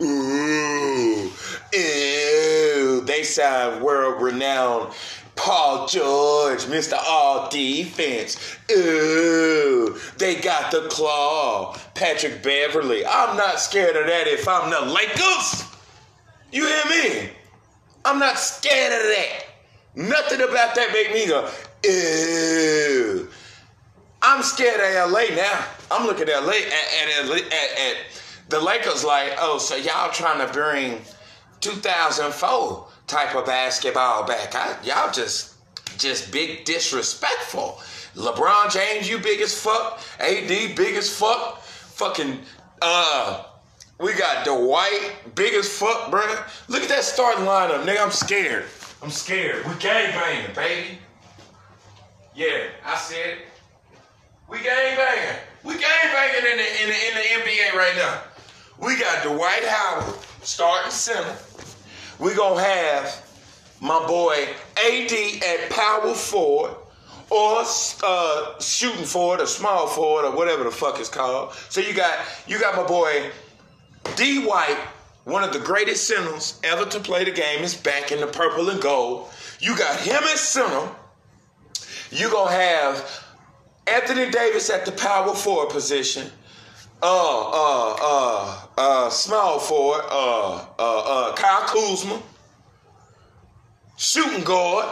Ooh, 0.00 1.30
ew. 1.74 3.02
They 3.02 3.22
signed 3.22 3.82
world 3.82 4.22
renowned 4.22 4.94
Paul 5.36 5.86
George, 5.88 6.60
Mr. 6.64 6.94
All 6.94 7.48
Defense. 7.48 8.56
Ooh, 8.70 9.98
they 10.32 10.40
got 10.40 10.70
the 10.70 10.88
claw. 10.88 11.76
Patrick 11.94 12.42
Beverley. 12.42 13.04
I'm 13.04 13.36
not 13.36 13.60
scared 13.60 13.96
of 13.96 14.06
that 14.06 14.26
if 14.26 14.48
I'm 14.48 14.70
the 14.70 14.92
Lakers. 14.92 15.64
You 16.50 16.66
hear 16.66 16.84
me? 17.24 17.30
I'm 18.04 18.18
not 18.18 18.38
scared 18.38 18.92
of 18.92 19.08
that. 19.08 19.44
Nothing 19.94 20.40
about 20.40 20.74
that 20.74 20.90
make 20.92 21.12
me 21.12 21.26
go, 21.26 21.48
ew. 21.84 23.28
I'm 24.22 24.42
scared 24.42 24.80
of 24.80 25.12
LA 25.12 25.34
now. 25.34 25.66
I'm 25.90 26.06
looking 26.06 26.28
at 26.28 26.42
LA 26.44 26.52
at, 26.52 27.18
at, 27.18 27.30
at, 27.30 27.78
at 27.78 27.96
the 28.48 28.60
Lakers 28.60 29.04
like, 29.04 29.32
oh, 29.38 29.58
so 29.58 29.76
y'all 29.76 30.10
trying 30.12 30.46
to 30.46 30.52
bring 30.52 31.00
2004 31.60 32.86
type 33.06 33.34
of 33.34 33.44
basketball 33.44 34.26
back. 34.26 34.54
I, 34.54 34.76
y'all 34.82 35.12
just 35.12 35.56
just 35.98 36.32
big 36.32 36.64
disrespectful. 36.64 37.80
LeBron 38.14 38.70
James, 38.70 39.08
you 39.08 39.18
big 39.18 39.40
as 39.40 39.58
fuck. 39.58 40.00
AD, 40.20 40.48
big 40.48 40.96
as 40.96 41.14
fuck. 41.14 41.62
Fucking, 41.62 42.40
uh, 42.80 43.44
we 43.98 44.14
got 44.14 44.44
Dwight, 44.44 45.34
big 45.34 45.54
as 45.54 45.68
fuck, 45.68 46.10
bro. 46.10 46.22
Look 46.68 46.82
at 46.82 46.88
that 46.88 47.04
starting 47.04 47.44
lineup, 47.44 47.84
nigga. 47.84 48.02
I'm 48.02 48.10
scared. 48.10 48.64
I'm 49.02 49.10
scared. 49.10 49.66
We 49.66 49.74
gang 49.76 50.12
banging, 50.12 50.54
baby. 50.54 50.98
Yeah, 52.34 52.68
I 52.84 52.96
said 52.96 53.38
We 54.48 54.58
gang 54.58 54.96
banging. 54.96 55.40
We 55.64 55.74
gang 55.74 56.12
banging 56.12 56.50
in 56.50 56.58
the, 56.58 56.82
in 56.82 56.88
the 56.88 57.08
in 57.08 57.14
the 57.14 57.50
NBA 57.50 57.74
right 57.74 57.94
now. 57.96 58.22
We 58.78 58.98
got 58.98 59.22
Dwight 59.22 59.64
Howard 59.64 60.14
starting 60.42 60.90
center. 60.90 61.36
We 62.18 62.34
gonna 62.34 62.62
have 62.62 63.26
my 63.80 64.06
boy 64.06 64.48
AD 64.84 65.12
at 65.42 65.70
power 65.70 66.14
forward 66.14 66.74
or 67.32 67.64
uh, 68.04 68.60
shooting 68.60 69.04
forward 69.04 69.40
or 69.40 69.46
small 69.46 69.86
forward 69.86 70.26
or 70.26 70.36
whatever 70.36 70.64
the 70.64 70.70
fuck 70.70 71.00
it's 71.00 71.08
called. 71.08 71.54
So 71.70 71.80
you 71.80 71.94
got 71.94 72.18
you 72.46 72.60
got 72.60 72.76
my 72.76 72.86
boy 72.86 73.30
D 74.16 74.44
White, 74.44 74.78
one 75.24 75.42
of 75.42 75.52
the 75.52 75.58
greatest 75.58 76.06
centers 76.06 76.60
ever 76.62 76.84
to 76.84 77.00
play 77.00 77.24
the 77.24 77.30
game, 77.30 77.62
is 77.62 77.74
back 77.74 78.12
in 78.12 78.20
the 78.20 78.26
purple 78.26 78.68
and 78.68 78.80
gold. 78.82 79.30
You 79.60 79.76
got 79.76 79.98
him 80.00 80.22
at 80.22 80.38
center. 80.38 80.90
You 82.10 82.30
gonna 82.30 82.50
have 82.52 83.24
Anthony 83.86 84.30
Davis 84.30 84.68
at 84.68 84.84
the 84.84 84.92
power 84.92 85.34
forward 85.34 85.70
position. 85.70 86.30
Uh, 87.02 87.50
uh, 87.50 87.96
uh, 88.00 88.60
uh, 88.78 89.10
small 89.10 89.58
forward, 89.58 90.04
uh, 90.08 90.54
uh, 90.54 90.62
uh, 90.78 91.34
Kyle 91.34 91.66
Kuzma, 91.66 92.22
shooting 93.96 94.44
guard, 94.44 94.86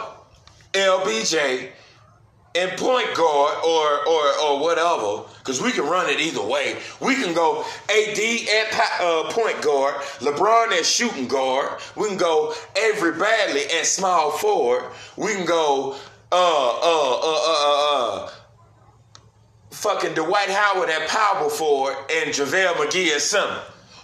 LBJ, 0.73 1.69
and 2.53 2.71
point 2.77 3.13
guard 3.15 3.57
or 3.65 4.07
or 4.07 4.39
or 4.43 4.59
whatever, 4.59 5.23
because 5.39 5.61
we 5.61 5.71
can 5.71 5.85
run 5.85 6.09
it 6.09 6.19
either 6.19 6.45
way. 6.45 6.77
We 6.99 7.15
can 7.15 7.33
go 7.33 7.63
AD 7.89 8.19
at 8.19 9.01
uh, 9.01 9.31
point 9.31 9.61
guard, 9.61 9.95
LeBron 10.19 10.71
at 10.77 10.85
shooting 10.85 11.27
guard. 11.27 11.79
We 11.95 12.07
can 12.07 12.17
go 12.17 12.53
Avery 12.75 13.13
Bradley 13.13 13.63
at 13.77 13.85
small 13.85 14.31
forward. 14.31 14.91
We 15.17 15.33
can 15.33 15.45
go 15.45 15.95
uh 16.31 16.35
uh 16.35 17.19
uh 17.23 17.41
uh 17.45 18.25
uh. 18.25 18.25
uh 18.25 18.31
fucking 19.81 20.13
Dwight 20.13 20.49
Howard 20.49 20.89
at 20.89 21.09
power 21.09 21.49
forward 21.49 21.95
and 22.11 22.29
JaVale 22.29 22.73
McGee 22.73 23.15
at 23.15 23.21
center. 23.21 23.61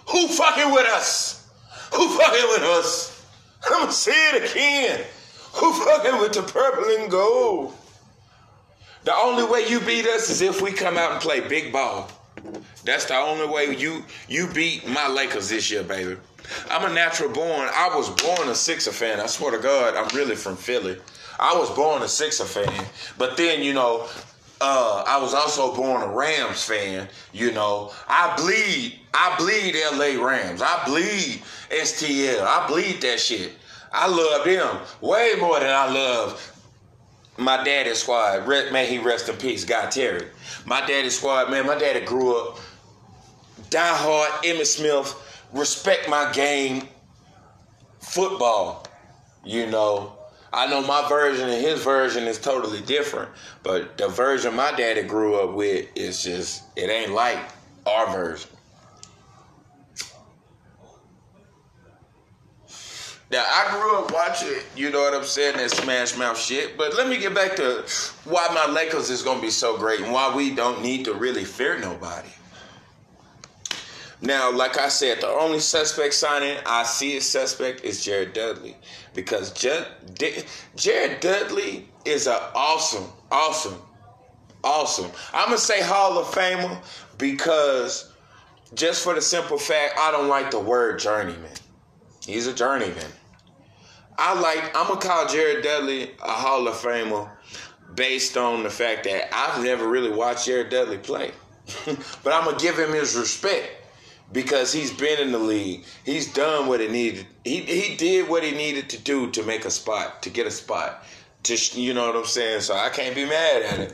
Who 0.10 0.27
fucking 0.27 0.74
with 0.74 0.88
us? 0.88 1.48
Who 1.94 2.18
fucking 2.18 2.48
with 2.50 2.63
us? 2.63 3.25
I'm 3.66 3.82
gonna 3.82 3.92
say 3.92 4.36
it 4.36 4.51
again. 4.51 5.06
Who 5.54 5.74
fucking 5.86 6.20
with 6.20 6.34
the 6.34 6.42
purple 6.42 6.86
and 6.96 7.12
gold? 7.12 7.75
The 9.08 9.16
only 9.16 9.46
way 9.46 9.66
you 9.66 9.80
beat 9.80 10.06
us 10.06 10.30
is 10.30 10.42
if 10.42 10.62
we 10.62 10.74
come 10.74 10.98
out 10.98 11.14
and 11.14 11.22
play 11.22 11.40
big 11.40 11.72
ball. 11.72 12.12
That's 12.84 13.06
the 13.06 13.16
only 13.16 13.48
way 13.48 13.74
you 13.74 14.04
you 14.28 14.48
beat 14.48 14.86
my 14.86 15.08
Lakers 15.08 15.48
this 15.48 15.72
year, 15.72 15.82
baby. 15.82 16.18
I'm 16.70 16.92
a 16.92 16.94
natural 16.94 17.30
born. 17.30 17.70
I 17.74 17.90
was 17.96 18.10
born 18.10 18.50
a 18.50 18.54
Sixer 18.54 18.92
fan. 18.92 19.22
I 19.22 19.28
swear 19.28 19.52
to 19.52 19.60
God, 19.60 19.96
I'm 19.96 20.14
really 20.14 20.36
from 20.36 20.58
Philly. 20.58 20.98
I 21.40 21.56
was 21.58 21.70
born 21.70 22.02
a 22.02 22.08
Sixer 22.10 22.44
fan, 22.44 22.86
but 23.18 23.38
then 23.38 23.64
you 23.64 23.74
know, 23.74 24.10
uh, 24.60 25.06
I 25.08 25.22
was 25.22 25.34
also 25.34 25.74
born 25.74 26.02
a 26.02 26.14
Rams 26.14 26.66
fan. 26.66 27.08
You 27.32 27.54
know, 27.54 27.94
I 28.10 28.36
bleed. 28.36 29.00
I 29.14 29.38
bleed 29.38 29.74
LA 29.94 30.22
Rams. 30.22 30.62
I 30.62 30.84
bleed 30.86 31.44
STL. 31.70 32.42
I 32.42 32.68
bleed 32.68 33.00
that 33.04 33.22
shit. 33.22 33.54
I 33.94 34.10
love 34.10 34.44
them 34.44 34.80
way 35.00 35.36
more 35.40 35.62
than 35.62 35.70
I 35.70 35.90
love 35.90 36.57
my 37.38 37.63
daddy's 37.63 38.00
squad. 38.00 38.48
May 38.48 38.88
he 38.88 38.98
rest 39.00 39.29
in 39.29 39.36
peace, 39.38 39.63
God 39.63 39.91
Terry. 39.91 40.27
My 40.65 40.86
daddy's 40.86 41.17
squad, 41.17 41.51
man. 41.51 41.65
My 41.65 41.77
daddy 41.77 42.06
grew 42.06 42.36
up 42.38 42.60
die 43.70 43.96
hard. 43.96 44.32
Emmitt 44.44 44.65
Smith, 44.65 45.15
respect 45.53 46.10
my 46.10 46.32
game. 46.32 46.88
Football, 48.00 48.88
you 49.44 49.67
know. 49.67 50.13
I 50.53 50.67
know 50.67 50.82
my 50.82 51.08
version 51.10 51.50
and 51.50 51.62
his 51.62 51.84
version 51.84 52.24
is 52.24 52.39
totally 52.39 52.82
different, 52.82 53.29
but 53.63 53.98
the 53.98 54.08
version 54.08 54.56
my 54.56 54.72
daddy 54.72 55.03
grew 55.03 55.36
up 55.36 55.53
with 55.53 55.88
is 55.96 56.24
just 56.24 56.63
it 56.77 56.89
ain't 56.89 57.12
like 57.12 57.38
our 57.86 58.10
version. 58.12 58.50
Now 63.30 63.44
I 63.46 63.72
grew 63.72 64.00
up 64.00 64.14
watching, 64.14 64.62
you 64.76 64.90
know 64.90 65.02
what 65.02 65.14
I'm 65.14 65.26
saying, 65.26 65.58
that 65.58 65.72
smash 65.72 66.16
mouth 66.16 66.40
shit. 66.40 66.78
But 66.78 66.96
let 66.96 67.10
me 67.10 67.18
get 67.18 67.36
back 67.36 67.58
to 67.58 67.84
why 68.24 68.48
my 68.54 68.72
Lakers 68.72 69.10
is 69.10 69.22
gonna 69.22 69.42
be 69.42 69.50
so 69.50 69.78
great 69.78 70.00
and 70.00 70.14
why 70.14 70.34
we 70.34 70.56
don't 70.56 70.82
need 70.82 71.04
to 71.06 71.14
really 71.14 71.44
fear 71.44 71.78
nobody. 71.78 72.30
Now, 74.22 74.52
like 74.52 74.80
I 74.80 74.88
said, 74.88 75.22
the 75.22 75.28
only 75.28 75.60
suspect 75.60 76.14
signing 76.14 76.58
I 76.66 76.84
see 76.84 77.18
as 77.18 77.30
suspect 77.30 77.84
is 77.84 78.04
Jared 78.04 78.34
Dudley 78.34 78.76
because 79.14 79.52
Jared 79.52 81.20
Dudley 81.20 81.90
is 82.06 82.28
an 82.28 82.40
awesome, 82.56 83.06
awesome, 83.30 83.80
awesome. 84.64 85.12
I'm 85.34 85.48
gonna 85.48 85.58
say 85.58 85.84
Hall 85.84 86.18
of 86.18 86.28
Famer 86.28 86.82
because 87.18 88.12
just 88.74 89.04
for 89.04 89.14
the 89.14 89.22
simple 89.22 89.58
fact 89.58 89.96
I 90.00 90.12
don't 90.12 90.30
like 90.30 90.50
the 90.50 90.60
word 90.62 90.98
journeyman. 90.98 91.52
He's 92.28 92.46
a 92.46 92.54
journeyman. 92.54 93.12
I 94.18 94.40
like. 94.40 94.76
I'm 94.76 94.88
gonna 94.88 95.00
call 95.00 95.28
Jared 95.28 95.64
Dudley 95.64 96.12
a 96.22 96.32
Hall 96.32 96.68
of 96.68 96.76
Famer 96.76 97.30
based 97.96 98.36
on 98.36 98.64
the 98.64 98.70
fact 98.70 99.06
that 99.06 99.34
I've 99.34 99.64
never 99.64 99.88
really 99.88 100.12
watched 100.12 100.46
Jared 100.46 100.70
Dudley 100.70 100.98
play, 100.98 101.32
but 101.86 102.34
I'm 102.34 102.44
gonna 102.44 102.58
give 102.58 102.78
him 102.78 102.92
his 102.92 103.16
respect 103.16 103.70
because 104.34 104.74
he's 104.74 104.92
been 104.92 105.22
in 105.22 105.32
the 105.32 105.40
league. 105.40 105.86
He's 106.04 106.34
done 106.34 106.68
what 106.68 106.82
he 106.82 106.90
needed. 106.90 107.28
He 107.46 107.62
he 107.62 107.96
did 107.96 108.28
what 108.28 108.44
he 108.44 108.52
needed 108.52 108.90
to 108.90 109.00
do 109.00 109.32
to 109.32 109.44
make 109.44 109.64
a 109.64 109.72
spot, 109.72 110.22
to 110.24 110.30
get 110.30 110.46
a 110.46 110.52
spot. 110.52 111.06
To 111.44 111.56
you 111.80 111.94
know 111.94 112.08
what 112.08 112.16
I'm 112.18 112.26
saying? 112.26 112.62
So 112.62 112.76
I 112.76 112.90
can't 112.90 113.16
be 113.16 113.26
mad 113.26 113.62
at 113.62 113.80
it. 113.80 113.94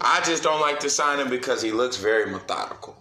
I 0.00 0.20
just 0.20 0.44
don't 0.44 0.60
like 0.60 0.78
to 0.80 0.90
sign 0.90 1.18
him 1.18 1.30
because 1.30 1.60
he 1.60 1.72
looks 1.72 1.96
very 1.96 2.30
methodical. 2.30 2.96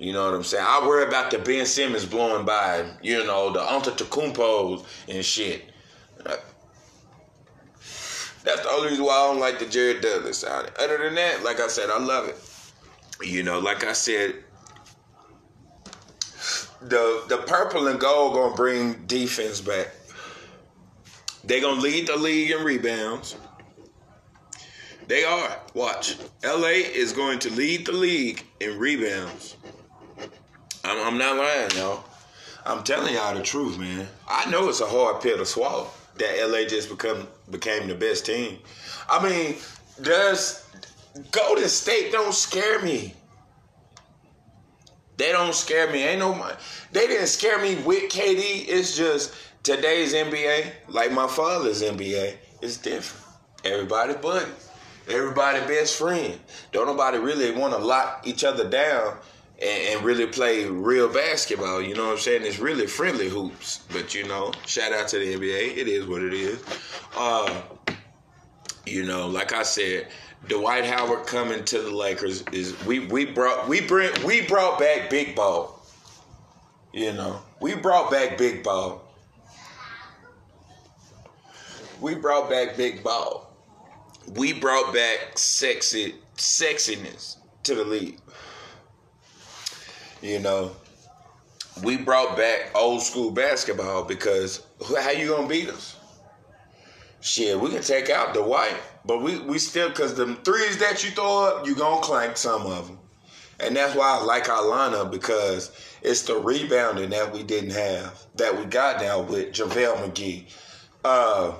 You 0.00 0.14
know 0.14 0.24
what 0.24 0.34
I'm 0.34 0.42
saying? 0.42 0.64
I 0.66 0.86
worry 0.88 1.06
about 1.06 1.30
the 1.30 1.38
Ben 1.38 1.66
Simmons 1.66 2.06
blowing 2.06 2.46
by, 2.46 2.86
you 3.02 3.22
know, 3.22 3.52
the 3.52 3.60
Antetokounmpos 3.60 4.86
and 5.10 5.22
shit. 5.22 5.70
That's 8.42 8.62
the 8.62 8.70
only 8.70 8.88
reason 8.88 9.04
why 9.04 9.12
I 9.12 9.26
don't 9.26 9.40
like 9.40 9.58
the 9.58 9.66
Jared 9.66 10.00
Dudley 10.00 10.32
signing. 10.32 10.70
Other 10.78 10.96
than 10.96 11.14
that, 11.16 11.44
like 11.44 11.60
I 11.60 11.68
said, 11.68 11.90
I 11.90 11.98
love 11.98 12.28
it. 12.28 12.38
You 13.22 13.42
know, 13.42 13.58
like 13.58 13.84
I 13.84 13.92
said, 13.92 14.36
the 16.80 17.24
the 17.28 17.44
purple 17.46 17.88
and 17.88 18.00
gold 18.00 18.32
gonna 18.32 18.56
bring 18.56 19.04
defense 19.06 19.60
back. 19.60 19.88
They 21.44 21.60
gonna 21.60 21.78
lead 21.78 22.06
the 22.06 22.16
league 22.16 22.52
in 22.52 22.64
rebounds. 22.64 23.36
They 25.08 25.24
are. 25.24 25.60
Watch. 25.74 26.16
LA 26.42 26.68
is 26.68 27.12
going 27.12 27.40
to 27.40 27.50
lead 27.50 27.84
the 27.84 27.92
league 27.92 28.46
in 28.60 28.78
rebounds. 28.78 29.56
I'm, 30.90 31.06
I'm 31.06 31.18
not 31.18 31.36
lying, 31.36 31.70
y'all. 31.76 32.04
I'm 32.66 32.82
telling 32.82 33.14
y'all 33.14 33.34
the 33.34 33.42
truth, 33.42 33.78
man. 33.78 34.08
I 34.28 34.50
know 34.50 34.68
it's 34.68 34.80
a 34.80 34.86
hard 34.86 35.22
pill 35.22 35.38
to 35.38 35.46
swallow 35.46 35.88
that 36.18 36.48
LA 36.48 36.68
just 36.68 36.88
become 36.88 37.28
became 37.50 37.86
the 37.88 37.94
best 37.94 38.26
team. 38.26 38.58
I 39.08 39.22
mean, 39.26 39.56
does 40.02 40.66
Golden 41.30 41.68
State 41.68 42.12
don't 42.12 42.34
scare 42.34 42.82
me. 42.82 43.14
They 45.16 45.32
don't 45.32 45.54
scare 45.54 45.90
me. 45.92 46.02
Ain't 46.02 46.18
no 46.18 46.50
they 46.92 47.06
didn't 47.06 47.28
scare 47.28 47.60
me 47.60 47.76
with 47.76 48.10
KD. 48.10 48.66
It's 48.68 48.96
just 48.96 49.34
today's 49.62 50.12
NBA, 50.12 50.72
like 50.88 51.12
my 51.12 51.28
father's 51.28 51.82
NBA, 51.82 52.36
is 52.62 52.78
different. 52.78 53.26
Everybody 53.64 54.14
buddy. 54.14 54.50
Everybody 55.08 55.60
best 55.66 55.98
friend. 55.98 56.38
Don't 56.72 56.86
nobody 56.86 57.18
really 57.18 57.52
want 57.52 57.74
to 57.74 57.78
lock 57.78 58.26
each 58.26 58.44
other 58.44 58.68
down 58.68 59.16
and, 59.62 60.02
really 60.02 60.26
play 60.26 60.66
real 60.66 61.08
basketball. 61.08 61.82
You 61.82 61.94
know 61.94 62.06
what 62.06 62.12
I'm 62.12 62.18
saying? 62.18 62.44
It's 62.44 62.58
really 62.58 62.86
friendly 62.86 63.28
hoops. 63.28 63.80
But 63.92 64.14
you 64.14 64.26
know, 64.26 64.52
shout 64.66 64.92
out 64.92 65.08
to 65.08 65.18
the 65.18 65.34
NBA. 65.34 65.76
It 65.76 65.88
is 65.88 66.06
what 66.06 66.22
it 66.22 66.32
is. 66.32 66.62
Uh, 67.16 67.62
you 68.86 69.04
know, 69.04 69.26
like 69.28 69.52
I 69.52 69.62
said, 69.62 70.08
Dwight 70.48 70.84
Howard 70.84 71.26
coming 71.26 71.64
to 71.64 71.82
the 71.82 71.94
Lakers 71.94 72.42
is 72.52 72.82
we 72.84 73.00
we 73.00 73.26
brought 73.26 73.68
we 73.68 73.80
bring 73.80 74.10
we 74.24 74.42
brought 74.42 74.78
back 74.78 75.10
big 75.10 75.36
ball. 75.36 75.82
You 76.92 77.12
know, 77.12 77.40
we 77.60 77.74
brought 77.74 78.10
back 78.10 78.38
big 78.38 78.62
ball. 78.62 79.06
We 82.00 82.14
brought 82.14 82.48
back 82.48 82.76
big 82.76 83.04
ball. 83.04 83.54
We 84.34 84.54
brought 84.54 84.94
back 84.94 85.36
sexy 85.36 86.14
sexiness 86.36 87.36
to 87.64 87.74
the 87.74 87.84
league. 87.84 88.18
You 90.22 90.38
know, 90.38 90.72
we 91.82 91.96
brought 91.96 92.36
back 92.36 92.72
old 92.74 93.02
school 93.02 93.30
basketball 93.30 94.04
because 94.04 94.62
how 94.98 95.10
you 95.10 95.28
gonna 95.28 95.48
beat 95.48 95.70
us? 95.70 95.96
Shit, 97.22 97.58
we 97.58 97.70
can 97.70 97.82
take 97.82 98.10
out 98.10 98.34
the 98.34 98.42
white, 98.42 98.76
but 99.04 99.22
we 99.22 99.38
we 99.40 99.58
still 99.58 99.88
because 99.88 100.14
the 100.14 100.34
threes 100.36 100.78
that 100.78 101.02
you 101.04 101.10
throw 101.10 101.44
up, 101.44 101.66
you 101.66 101.74
gonna 101.74 102.02
clank 102.02 102.36
some 102.36 102.66
of 102.66 102.86
them, 102.86 102.98
and 103.60 103.74
that's 103.74 103.94
why 103.94 104.18
I 104.18 104.22
like 104.22 104.48
our 104.50 104.62
lineup 104.62 105.10
because 105.10 105.72
it's 106.02 106.22
the 106.22 106.36
rebounding 106.36 107.10
that 107.10 107.32
we 107.32 107.42
didn't 107.42 107.70
have 107.70 108.18
that 108.36 108.58
we 108.58 108.64
got 108.66 109.00
now 109.00 109.20
with 109.20 109.52
JaVale 109.52 110.10
McGee, 110.10 110.44
uh, 111.04 111.54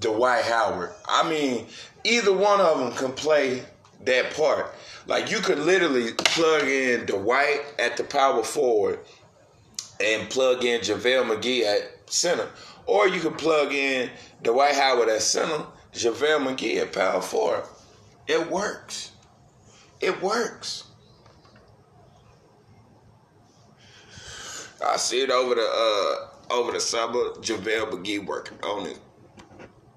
Dwight 0.00 0.44
Howard. 0.44 0.90
I 1.08 1.28
mean, 1.28 1.66
either 2.02 2.32
one 2.32 2.60
of 2.60 2.78
them 2.78 2.92
can 2.92 3.12
play 3.12 3.64
that 4.04 4.34
part. 4.34 4.74
Like 5.06 5.30
you 5.30 5.38
could 5.38 5.58
literally 5.58 6.12
plug 6.12 6.64
in 6.64 7.06
Dwight 7.06 7.62
at 7.78 7.96
the 7.96 8.04
power 8.04 8.42
forward 8.42 9.00
and 10.00 10.28
plug 10.30 10.64
in 10.64 10.80
JaVale 10.80 11.36
McGee 11.36 11.62
at 11.64 12.10
center. 12.10 12.48
Or 12.86 13.08
you 13.08 13.20
could 13.20 13.38
plug 13.38 13.72
in 13.72 14.10
Dwight 14.42 14.74
Howard 14.74 15.08
at 15.08 15.22
center, 15.22 15.66
JaVale 15.92 16.56
McGee 16.56 16.80
at 16.80 16.92
power 16.92 17.20
forward. 17.20 17.64
It 18.26 18.50
works. 18.50 19.12
It 20.00 20.22
works. 20.22 20.84
I 24.84 24.96
see 24.96 25.22
it 25.22 25.30
over 25.30 25.54
the 25.54 25.62
uh 25.62 26.52
over 26.54 26.72
the 26.72 26.80
summer. 26.80 27.18
JaVale 27.40 27.90
McGee 27.90 28.24
working 28.24 28.58
on 28.62 28.84
his 28.86 28.98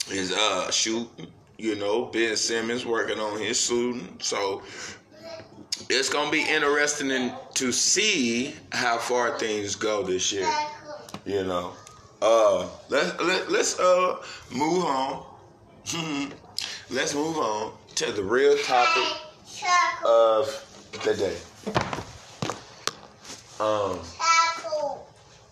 his 0.07 0.31
uh 0.31 0.71
shooting. 0.71 1.31
You 1.61 1.75
know, 1.75 2.05
Ben 2.05 2.35
Simmons 2.37 2.87
working 2.87 3.19
on 3.19 3.39
his 3.39 3.61
shooting. 3.61 4.17
So 4.19 4.63
it's 5.91 6.09
gonna 6.09 6.31
be 6.31 6.41
interesting 6.41 7.11
in, 7.11 7.31
to 7.53 7.71
see 7.71 8.55
how 8.71 8.97
far 8.97 9.37
things 9.37 9.75
go 9.75 10.01
this 10.01 10.31
year. 10.31 10.51
You 11.23 11.43
know, 11.43 11.73
uh, 12.19 12.67
let, 12.89 13.23
let 13.23 13.51
let's 13.51 13.79
uh 13.79 14.23
move 14.49 14.85
on. 14.85 15.23
let's 16.89 17.13
move 17.13 17.37
on 17.37 17.73
to 17.93 18.11
the 18.11 18.23
real 18.23 18.57
topic 18.63 19.19
of 20.03 20.89
the 21.03 21.13
day. 21.13 21.37
Um, 23.59 23.99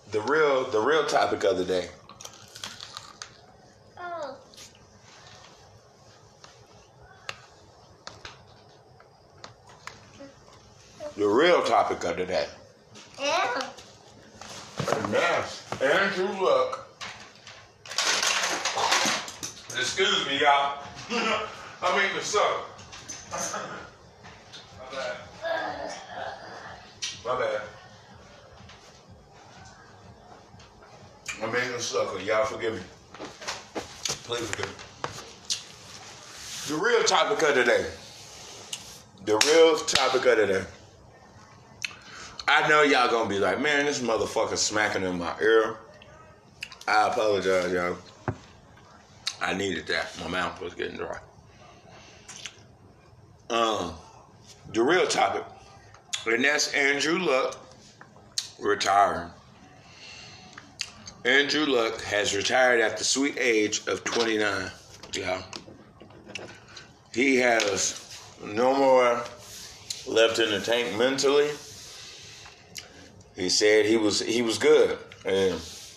the 0.10 0.22
real 0.22 0.72
the 0.72 0.80
real 0.80 1.06
topic 1.06 1.44
of 1.44 1.60
the 1.60 1.66
day. 1.66 1.90
The 11.20 11.28
real 11.28 11.62
topic 11.64 12.02
of 12.06 12.16
the 12.16 12.26
day. 12.26 12.48
Yeah. 13.20 13.62
And 14.96 15.14
that's 15.14 15.82
Andrew 15.82 16.28
Luck. 16.42 16.88
Excuse 19.78 20.26
me, 20.28 20.40
y'all. 20.40 20.82
I 21.12 21.98
mean 21.98 22.16
the 22.16 22.24
sun. 22.24 22.62
My 24.80 24.96
bad. 24.96 25.18
My 27.26 27.36
bad. 27.38 27.62
I'm 31.44 31.56
a 31.56 31.80
sucker. 31.82 32.20
Y'all 32.22 32.46
forgive 32.46 32.76
me. 32.76 32.82
Please 34.24 34.50
forgive 34.50 34.68
me. 34.68 34.74
The 36.70 36.76
real 36.82 37.04
topic 37.04 37.42
of 37.50 37.56
the 37.56 37.64
day. 37.66 37.86
The 39.26 39.38
real 39.48 39.78
topic 39.80 40.26
of 40.26 40.38
the 40.38 40.48
day. 40.48 40.66
I 42.52 42.68
know 42.68 42.82
y'all 42.82 43.12
gonna 43.12 43.30
be 43.30 43.38
like, 43.38 43.62
man, 43.62 43.86
this 43.86 44.02
motherfucker 44.02 44.58
smacking 44.58 45.04
in 45.04 45.20
my 45.20 45.36
ear. 45.40 45.78
I 46.88 47.08
apologize, 47.08 47.72
y'all. 47.72 47.96
I 49.40 49.54
needed 49.54 49.86
that. 49.86 50.20
My 50.20 50.28
mouth 50.28 50.60
was 50.60 50.74
getting 50.74 50.98
dry. 50.98 51.20
Um, 53.52 53.94
the 54.74 54.82
real 54.82 55.06
topic, 55.06 55.44
and 56.26 56.44
that's 56.44 56.74
Andrew 56.74 57.20
Luck 57.20 57.56
retiring. 58.60 59.30
Andrew 61.26 61.68
Luck 61.68 62.02
has 62.02 62.36
retired 62.36 62.82
at 62.82 62.98
the 62.98 63.04
sweet 63.04 63.38
age 63.40 63.86
of 63.86 64.04
29. 64.04 64.72
Yeah. 65.14 65.44
He 67.14 67.36
has 67.36 68.20
no 68.44 68.76
more 68.76 69.24
left 70.08 70.40
in 70.40 70.50
the 70.50 70.60
tank 70.60 70.98
mentally 70.98 71.52
he 73.40 73.50
said 73.50 73.86
he 73.86 73.98
was 73.98 74.20
he 74.20 74.42
was 74.42 74.58
good. 74.58 74.98
And 75.26 75.56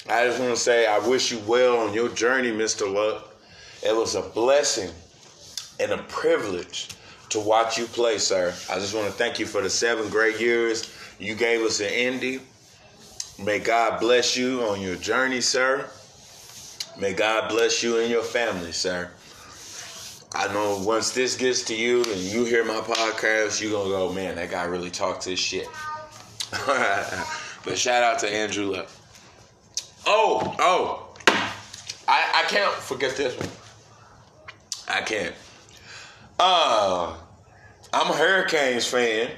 I 0.08 0.26
just 0.26 0.40
want 0.40 0.54
to 0.54 0.60
say 0.60 0.86
I 0.86 0.98
wish 0.98 1.32
you 1.32 1.38
well 1.40 1.78
on 1.78 1.92
your 1.94 2.08
journey, 2.08 2.52
Mr. 2.52 2.92
Luck. 2.92 3.34
It 3.82 3.94
was 3.94 4.14
a 4.14 4.22
blessing 4.22 4.90
and 5.80 5.92
a 5.92 5.98
privilege 6.04 6.90
to 7.30 7.40
watch 7.40 7.78
you 7.78 7.86
play, 7.86 8.18
sir. 8.18 8.54
I 8.70 8.76
just 8.76 8.94
want 8.94 9.06
to 9.06 9.12
thank 9.12 9.38
you 9.38 9.46
for 9.46 9.60
the 9.60 9.70
seven 9.70 10.08
great 10.08 10.38
years 10.38 10.94
you 11.18 11.34
gave 11.34 11.62
us 11.62 11.80
in 11.80 11.92
Indy. 11.92 12.40
May 13.42 13.58
God 13.58 14.00
bless 14.00 14.36
you 14.36 14.62
on 14.62 14.80
your 14.80 14.96
journey, 14.96 15.40
sir. 15.40 15.88
May 17.00 17.12
God 17.12 17.48
bless 17.48 17.82
you 17.82 17.98
and 17.98 18.10
your 18.10 18.22
family, 18.22 18.72
sir. 18.72 19.10
I 20.34 20.52
know 20.52 20.82
once 20.84 21.10
this 21.10 21.36
gets 21.36 21.62
to 21.64 21.74
you 21.74 22.04
and 22.04 22.20
you 22.20 22.44
hear 22.44 22.64
my 22.64 22.80
podcast, 22.80 23.60
you're 23.60 23.72
going 23.72 23.86
to 23.86 23.96
go, 23.96 24.12
man, 24.12 24.36
that 24.36 24.50
guy 24.50 24.64
really 24.64 24.90
talked 24.90 25.24
his 25.24 25.38
shit. 25.38 25.66
but 27.64 27.78
shout 27.78 28.02
out 28.02 28.18
to 28.20 28.30
Andrew 28.30 28.72
Luck. 28.72 28.88
Oh, 30.06 30.54
oh. 30.58 31.08
I, 32.06 32.44
I 32.44 32.48
can't 32.48 32.72
forget 32.74 33.16
this 33.16 33.36
one. 33.38 33.48
I 34.88 35.00
can't. 35.00 35.34
Uh, 36.38 37.14
I'm 37.92 38.10
a 38.10 38.14
Hurricanes 38.14 38.86
fan. 38.86 39.30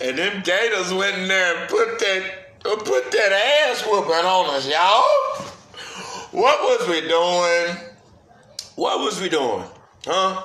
And 0.00 0.18
them 0.18 0.42
Gators 0.42 0.92
went 0.92 1.18
in 1.18 1.28
there 1.28 1.58
and 1.58 1.68
put 1.68 1.98
that 2.00 2.22
put 2.62 3.10
that 3.12 3.66
ass 3.68 3.84
whooping 3.86 4.12
on 4.12 4.54
us, 4.54 4.68
y'all. 4.68 5.44
What 6.32 6.60
was 6.60 6.88
we 6.88 7.00
doing? 7.02 7.76
What 8.74 9.00
was 9.00 9.20
we 9.20 9.28
doing? 9.28 9.64
Huh? 10.04 10.44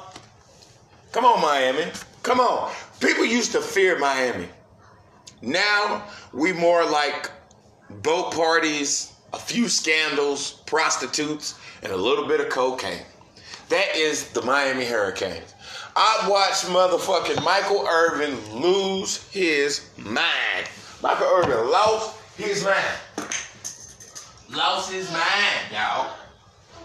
Come 1.11 1.25
on, 1.25 1.41
Miami. 1.41 1.91
Come 2.21 2.39
on. 2.39 2.71
People 2.99 3.25
used 3.25 3.51
to 3.53 3.61
fear 3.61 3.97
Miami. 3.97 4.47
Now 5.43 6.05
we 6.31 6.53
more 6.53 6.85
like 6.85 7.29
boat 8.01 8.33
parties, 8.33 9.11
a 9.33 9.37
few 9.37 9.67
scandals, 9.67 10.61
prostitutes, 10.65 11.59
and 11.81 11.91
a 11.91 11.97
little 11.97 12.25
bit 12.25 12.39
of 12.39 12.47
cocaine. 12.47 13.05
That 13.67 13.93
is 13.93 14.29
the 14.29 14.41
Miami 14.41 14.85
Hurricanes. 14.85 15.53
I 15.97 16.27
watched 16.29 16.63
motherfucking 16.67 17.43
Michael 17.43 17.85
Irvin 17.85 18.37
lose 18.61 19.27
his 19.31 19.89
mind. 19.97 20.69
Michael 21.01 21.27
Irvin 21.27 21.69
lost 21.69 22.17
his 22.37 22.63
mind. 22.63 23.29
Lost 24.49 24.93
his 24.93 25.11
mind, 25.11 25.73
y'all. 25.73 26.09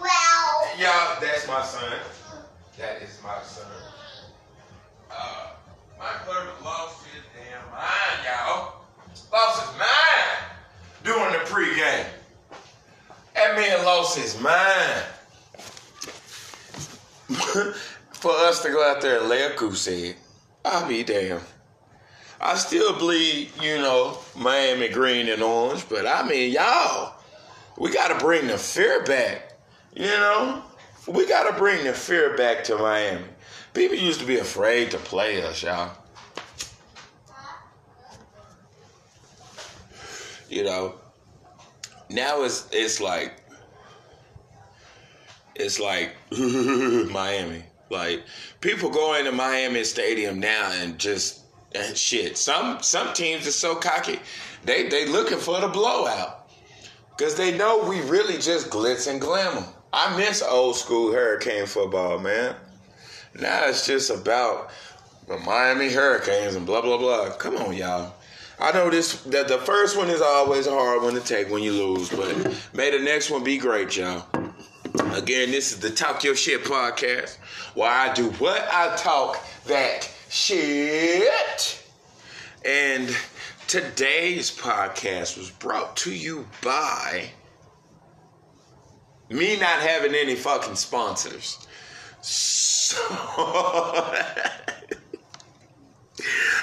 Well. 0.00 0.78
Y'all, 0.78 1.20
that's 1.20 1.46
my 1.46 1.62
son. 1.64 1.92
That 2.76 3.02
is 3.02 3.20
my 3.22 3.40
son. 3.42 3.70
Uh, 5.12 5.50
Michael 5.96 6.34
Irvin 6.34 6.64
lost 6.64 7.04
his 7.06 7.22
mind, 7.78 8.20
y'all. 8.24 8.74
Lost 9.32 9.62
his 9.62 9.78
mind 9.78 10.52
during 11.04 11.32
the 11.32 11.38
pregame. 11.50 12.06
That 13.34 13.56
man 13.56 13.84
lost 13.84 14.18
his 14.18 14.40
mind. 14.40 15.04
For 18.12 18.32
us 18.32 18.62
to 18.62 18.70
go 18.70 18.82
out 18.82 19.00
there 19.00 19.20
and 19.20 19.28
lay 19.28 19.42
a 19.42 19.54
goose 19.54 19.86
egg, 19.86 20.16
I'll 20.64 20.88
be 20.88 21.04
damned. 21.04 21.42
I 22.40 22.56
still 22.56 22.98
bleed, 22.98 23.50
you 23.60 23.78
know, 23.78 24.18
Miami 24.36 24.88
green 24.88 25.28
and 25.28 25.42
orange, 25.42 25.88
but 25.88 26.06
I 26.06 26.26
mean, 26.26 26.52
y'all, 26.52 27.14
we 27.78 27.92
got 27.92 28.08
to 28.08 28.24
bring 28.24 28.48
the 28.48 28.58
fear 28.58 29.04
back. 29.04 29.52
You 29.94 30.06
know, 30.06 30.62
we 31.06 31.26
got 31.26 31.50
to 31.50 31.56
bring 31.58 31.84
the 31.84 31.92
fear 31.92 32.36
back 32.36 32.64
to 32.64 32.76
Miami. 32.76 33.24
People 33.74 33.96
used 33.96 34.20
to 34.20 34.26
be 34.26 34.38
afraid 34.38 34.90
to 34.92 34.98
play 34.98 35.42
us, 35.42 35.62
y'all. 35.62 35.92
You 40.58 40.64
know, 40.64 40.94
now 42.10 42.42
it's 42.42 42.66
it's 42.72 43.00
like 43.00 43.32
it's 45.54 45.78
like 45.78 46.16
Miami. 46.32 47.62
Like 47.90 48.24
people 48.60 48.90
go 48.90 49.14
into 49.14 49.30
Miami 49.30 49.84
Stadium 49.84 50.40
now 50.40 50.72
and 50.72 50.98
just 50.98 51.42
and 51.76 51.96
shit. 51.96 52.36
Some 52.36 52.82
some 52.82 53.14
teams 53.14 53.46
are 53.46 53.52
so 53.52 53.76
cocky, 53.76 54.18
they 54.64 54.88
they 54.88 55.06
looking 55.06 55.38
for 55.38 55.60
the 55.60 55.68
blowout 55.68 56.50
because 57.16 57.36
they 57.36 57.56
know 57.56 57.88
we 57.88 58.00
really 58.00 58.38
just 58.38 58.68
glitz 58.68 59.08
and 59.08 59.20
glamour. 59.20 59.64
I 59.92 60.16
miss 60.16 60.42
old 60.42 60.74
school 60.74 61.12
Hurricane 61.12 61.66
football, 61.66 62.18
man. 62.18 62.56
Now 63.38 63.68
it's 63.68 63.86
just 63.86 64.10
about 64.10 64.70
the 65.28 65.38
Miami 65.38 65.90
Hurricanes 65.90 66.56
and 66.56 66.66
blah 66.66 66.80
blah 66.80 66.98
blah. 66.98 67.30
Come 67.36 67.58
on, 67.58 67.76
y'all. 67.76 68.17
I 68.60 68.72
know 68.72 68.90
this 68.90 69.22
that 69.22 69.46
the 69.46 69.58
first 69.58 69.96
one 69.96 70.10
is 70.10 70.20
always 70.20 70.66
a 70.66 70.72
hard 70.72 71.02
one 71.02 71.14
to 71.14 71.20
take 71.20 71.48
when 71.48 71.62
you 71.62 71.72
lose, 71.72 72.08
but 72.08 72.34
may 72.74 72.90
the 72.90 72.98
next 72.98 73.30
one 73.30 73.44
be 73.44 73.56
great, 73.56 73.96
y'all. 73.96 74.26
Again, 75.14 75.52
this 75.52 75.72
is 75.72 75.78
the 75.78 75.90
Talk 75.90 76.24
Your 76.24 76.34
Shit 76.34 76.64
podcast, 76.64 77.36
where 77.74 77.90
I 77.90 78.12
do 78.12 78.30
what 78.32 78.66
I 78.72 78.96
talk 78.96 79.38
that 79.66 80.10
shit. 80.28 81.84
And 82.64 83.16
today's 83.68 84.50
podcast 84.50 85.38
was 85.38 85.50
brought 85.50 85.96
to 85.98 86.12
you 86.12 86.46
by 86.62 87.30
me 89.30 89.56
not 89.56 89.80
having 89.80 90.14
any 90.14 90.34
fucking 90.34 90.76
sponsors. 90.76 91.66
So 92.20 92.96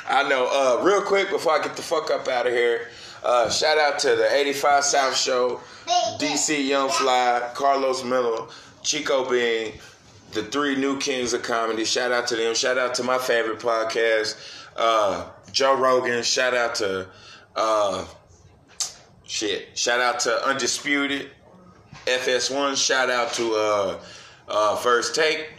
I 0.07 0.27
know. 0.27 0.47
Uh, 0.51 0.83
real 0.83 1.01
quick 1.01 1.29
before 1.29 1.53
I 1.53 1.63
get 1.63 1.75
the 1.75 1.81
fuck 1.81 2.11
up 2.11 2.27
out 2.27 2.47
of 2.47 2.53
here, 2.53 2.89
uh, 3.23 3.49
shout 3.49 3.77
out 3.77 3.99
to 3.99 4.15
the 4.15 4.31
85 4.31 4.83
South 4.83 5.17
Show, 5.17 5.59
DC 6.19 6.67
Young 6.67 6.89
Fly, 6.89 7.51
Karlous 7.55 8.07
Miller, 8.07 8.47
Chico 8.83 9.29
Bean, 9.29 9.73
the 10.33 10.43
three 10.43 10.75
new 10.75 10.99
kings 10.99 11.33
of 11.33 11.41
comedy. 11.41 11.85
Shout 11.85 12.11
out 12.11 12.27
to 12.27 12.35
them. 12.35 12.53
Shout 12.53 12.77
out 12.77 12.93
to 12.95 13.03
my 13.03 13.17
favorite 13.17 13.59
podcast, 13.59 14.37
uh, 14.75 15.27
Joe 15.51 15.75
Rogan. 15.75 16.21
Shout 16.23 16.53
out 16.53 16.75
to 16.75 17.07
uh, 17.55 18.05
shit. 19.23 19.77
Shout 19.77 20.01
out 20.01 20.19
to 20.21 20.47
Undisputed, 20.47 21.31
FS1. 22.05 22.77
Shout 22.77 23.09
out 23.09 23.33
to 23.33 23.55
uh, 23.55 23.99
uh, 24.47 24.75
First 24.75 25.15
Take. 25.15 25.49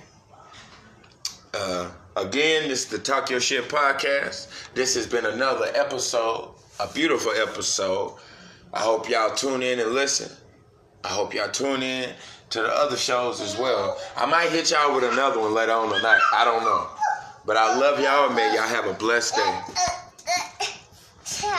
Again, 2.16 2.70
this 2.70 2.84
is 2.84 2.86
the 2.86 2.98
Talk 2.98 3.28
Your 3.28 3.40
Shit 3.40 3.68
podcast. 3.68 4.48
This 4.72 4.94
has 4.94 5.06
been 5.06 5.26
another 5.26 5.66
episode, 5.74 6.54
a 6.80 6.88
beautiful 6.94 7.32
episode. 7.32 8.16
I 8.72 8.80
hope 8.80 9.10
y'all 9.10 9.34
tune 9.34 9.62
in 9.62 9.78
and 9.80 9.90
listen. 9.90 10.34
I 11.04 11.08
hope 11.08 11.34
y'all 11.34 11.50
tune 11.50 11.82
in 11.82 12.14
to 12.48 12.62
the 12.62 12.68
other 12.68 12.96
shows 12.96 13.42
as 13.42 13.58
well. 13.58 14.00
I 14.16 14.24
might 14.24 14.48
hit 14.48 14.70
y'all 14.70 14.94
with 14.94 15.04
another 15.04 15.40
one 15.40 15.52
later 15.52 15.72
on 15.72 15.92
tonight. 15.94 16.22
I 16.32 16.46
don't 16.46 16.64
know. 16.64 16.88
But 17.44 17.58
I 17.58 17.78
love 17.78 18.00
y'all, 18.00 18.34
man. 18.34 18.54
Y'all 18.54 18.66
have 18.66 18.86
a 18.86 18.94
blessed 18.94 19.36
day. 19.36 19.60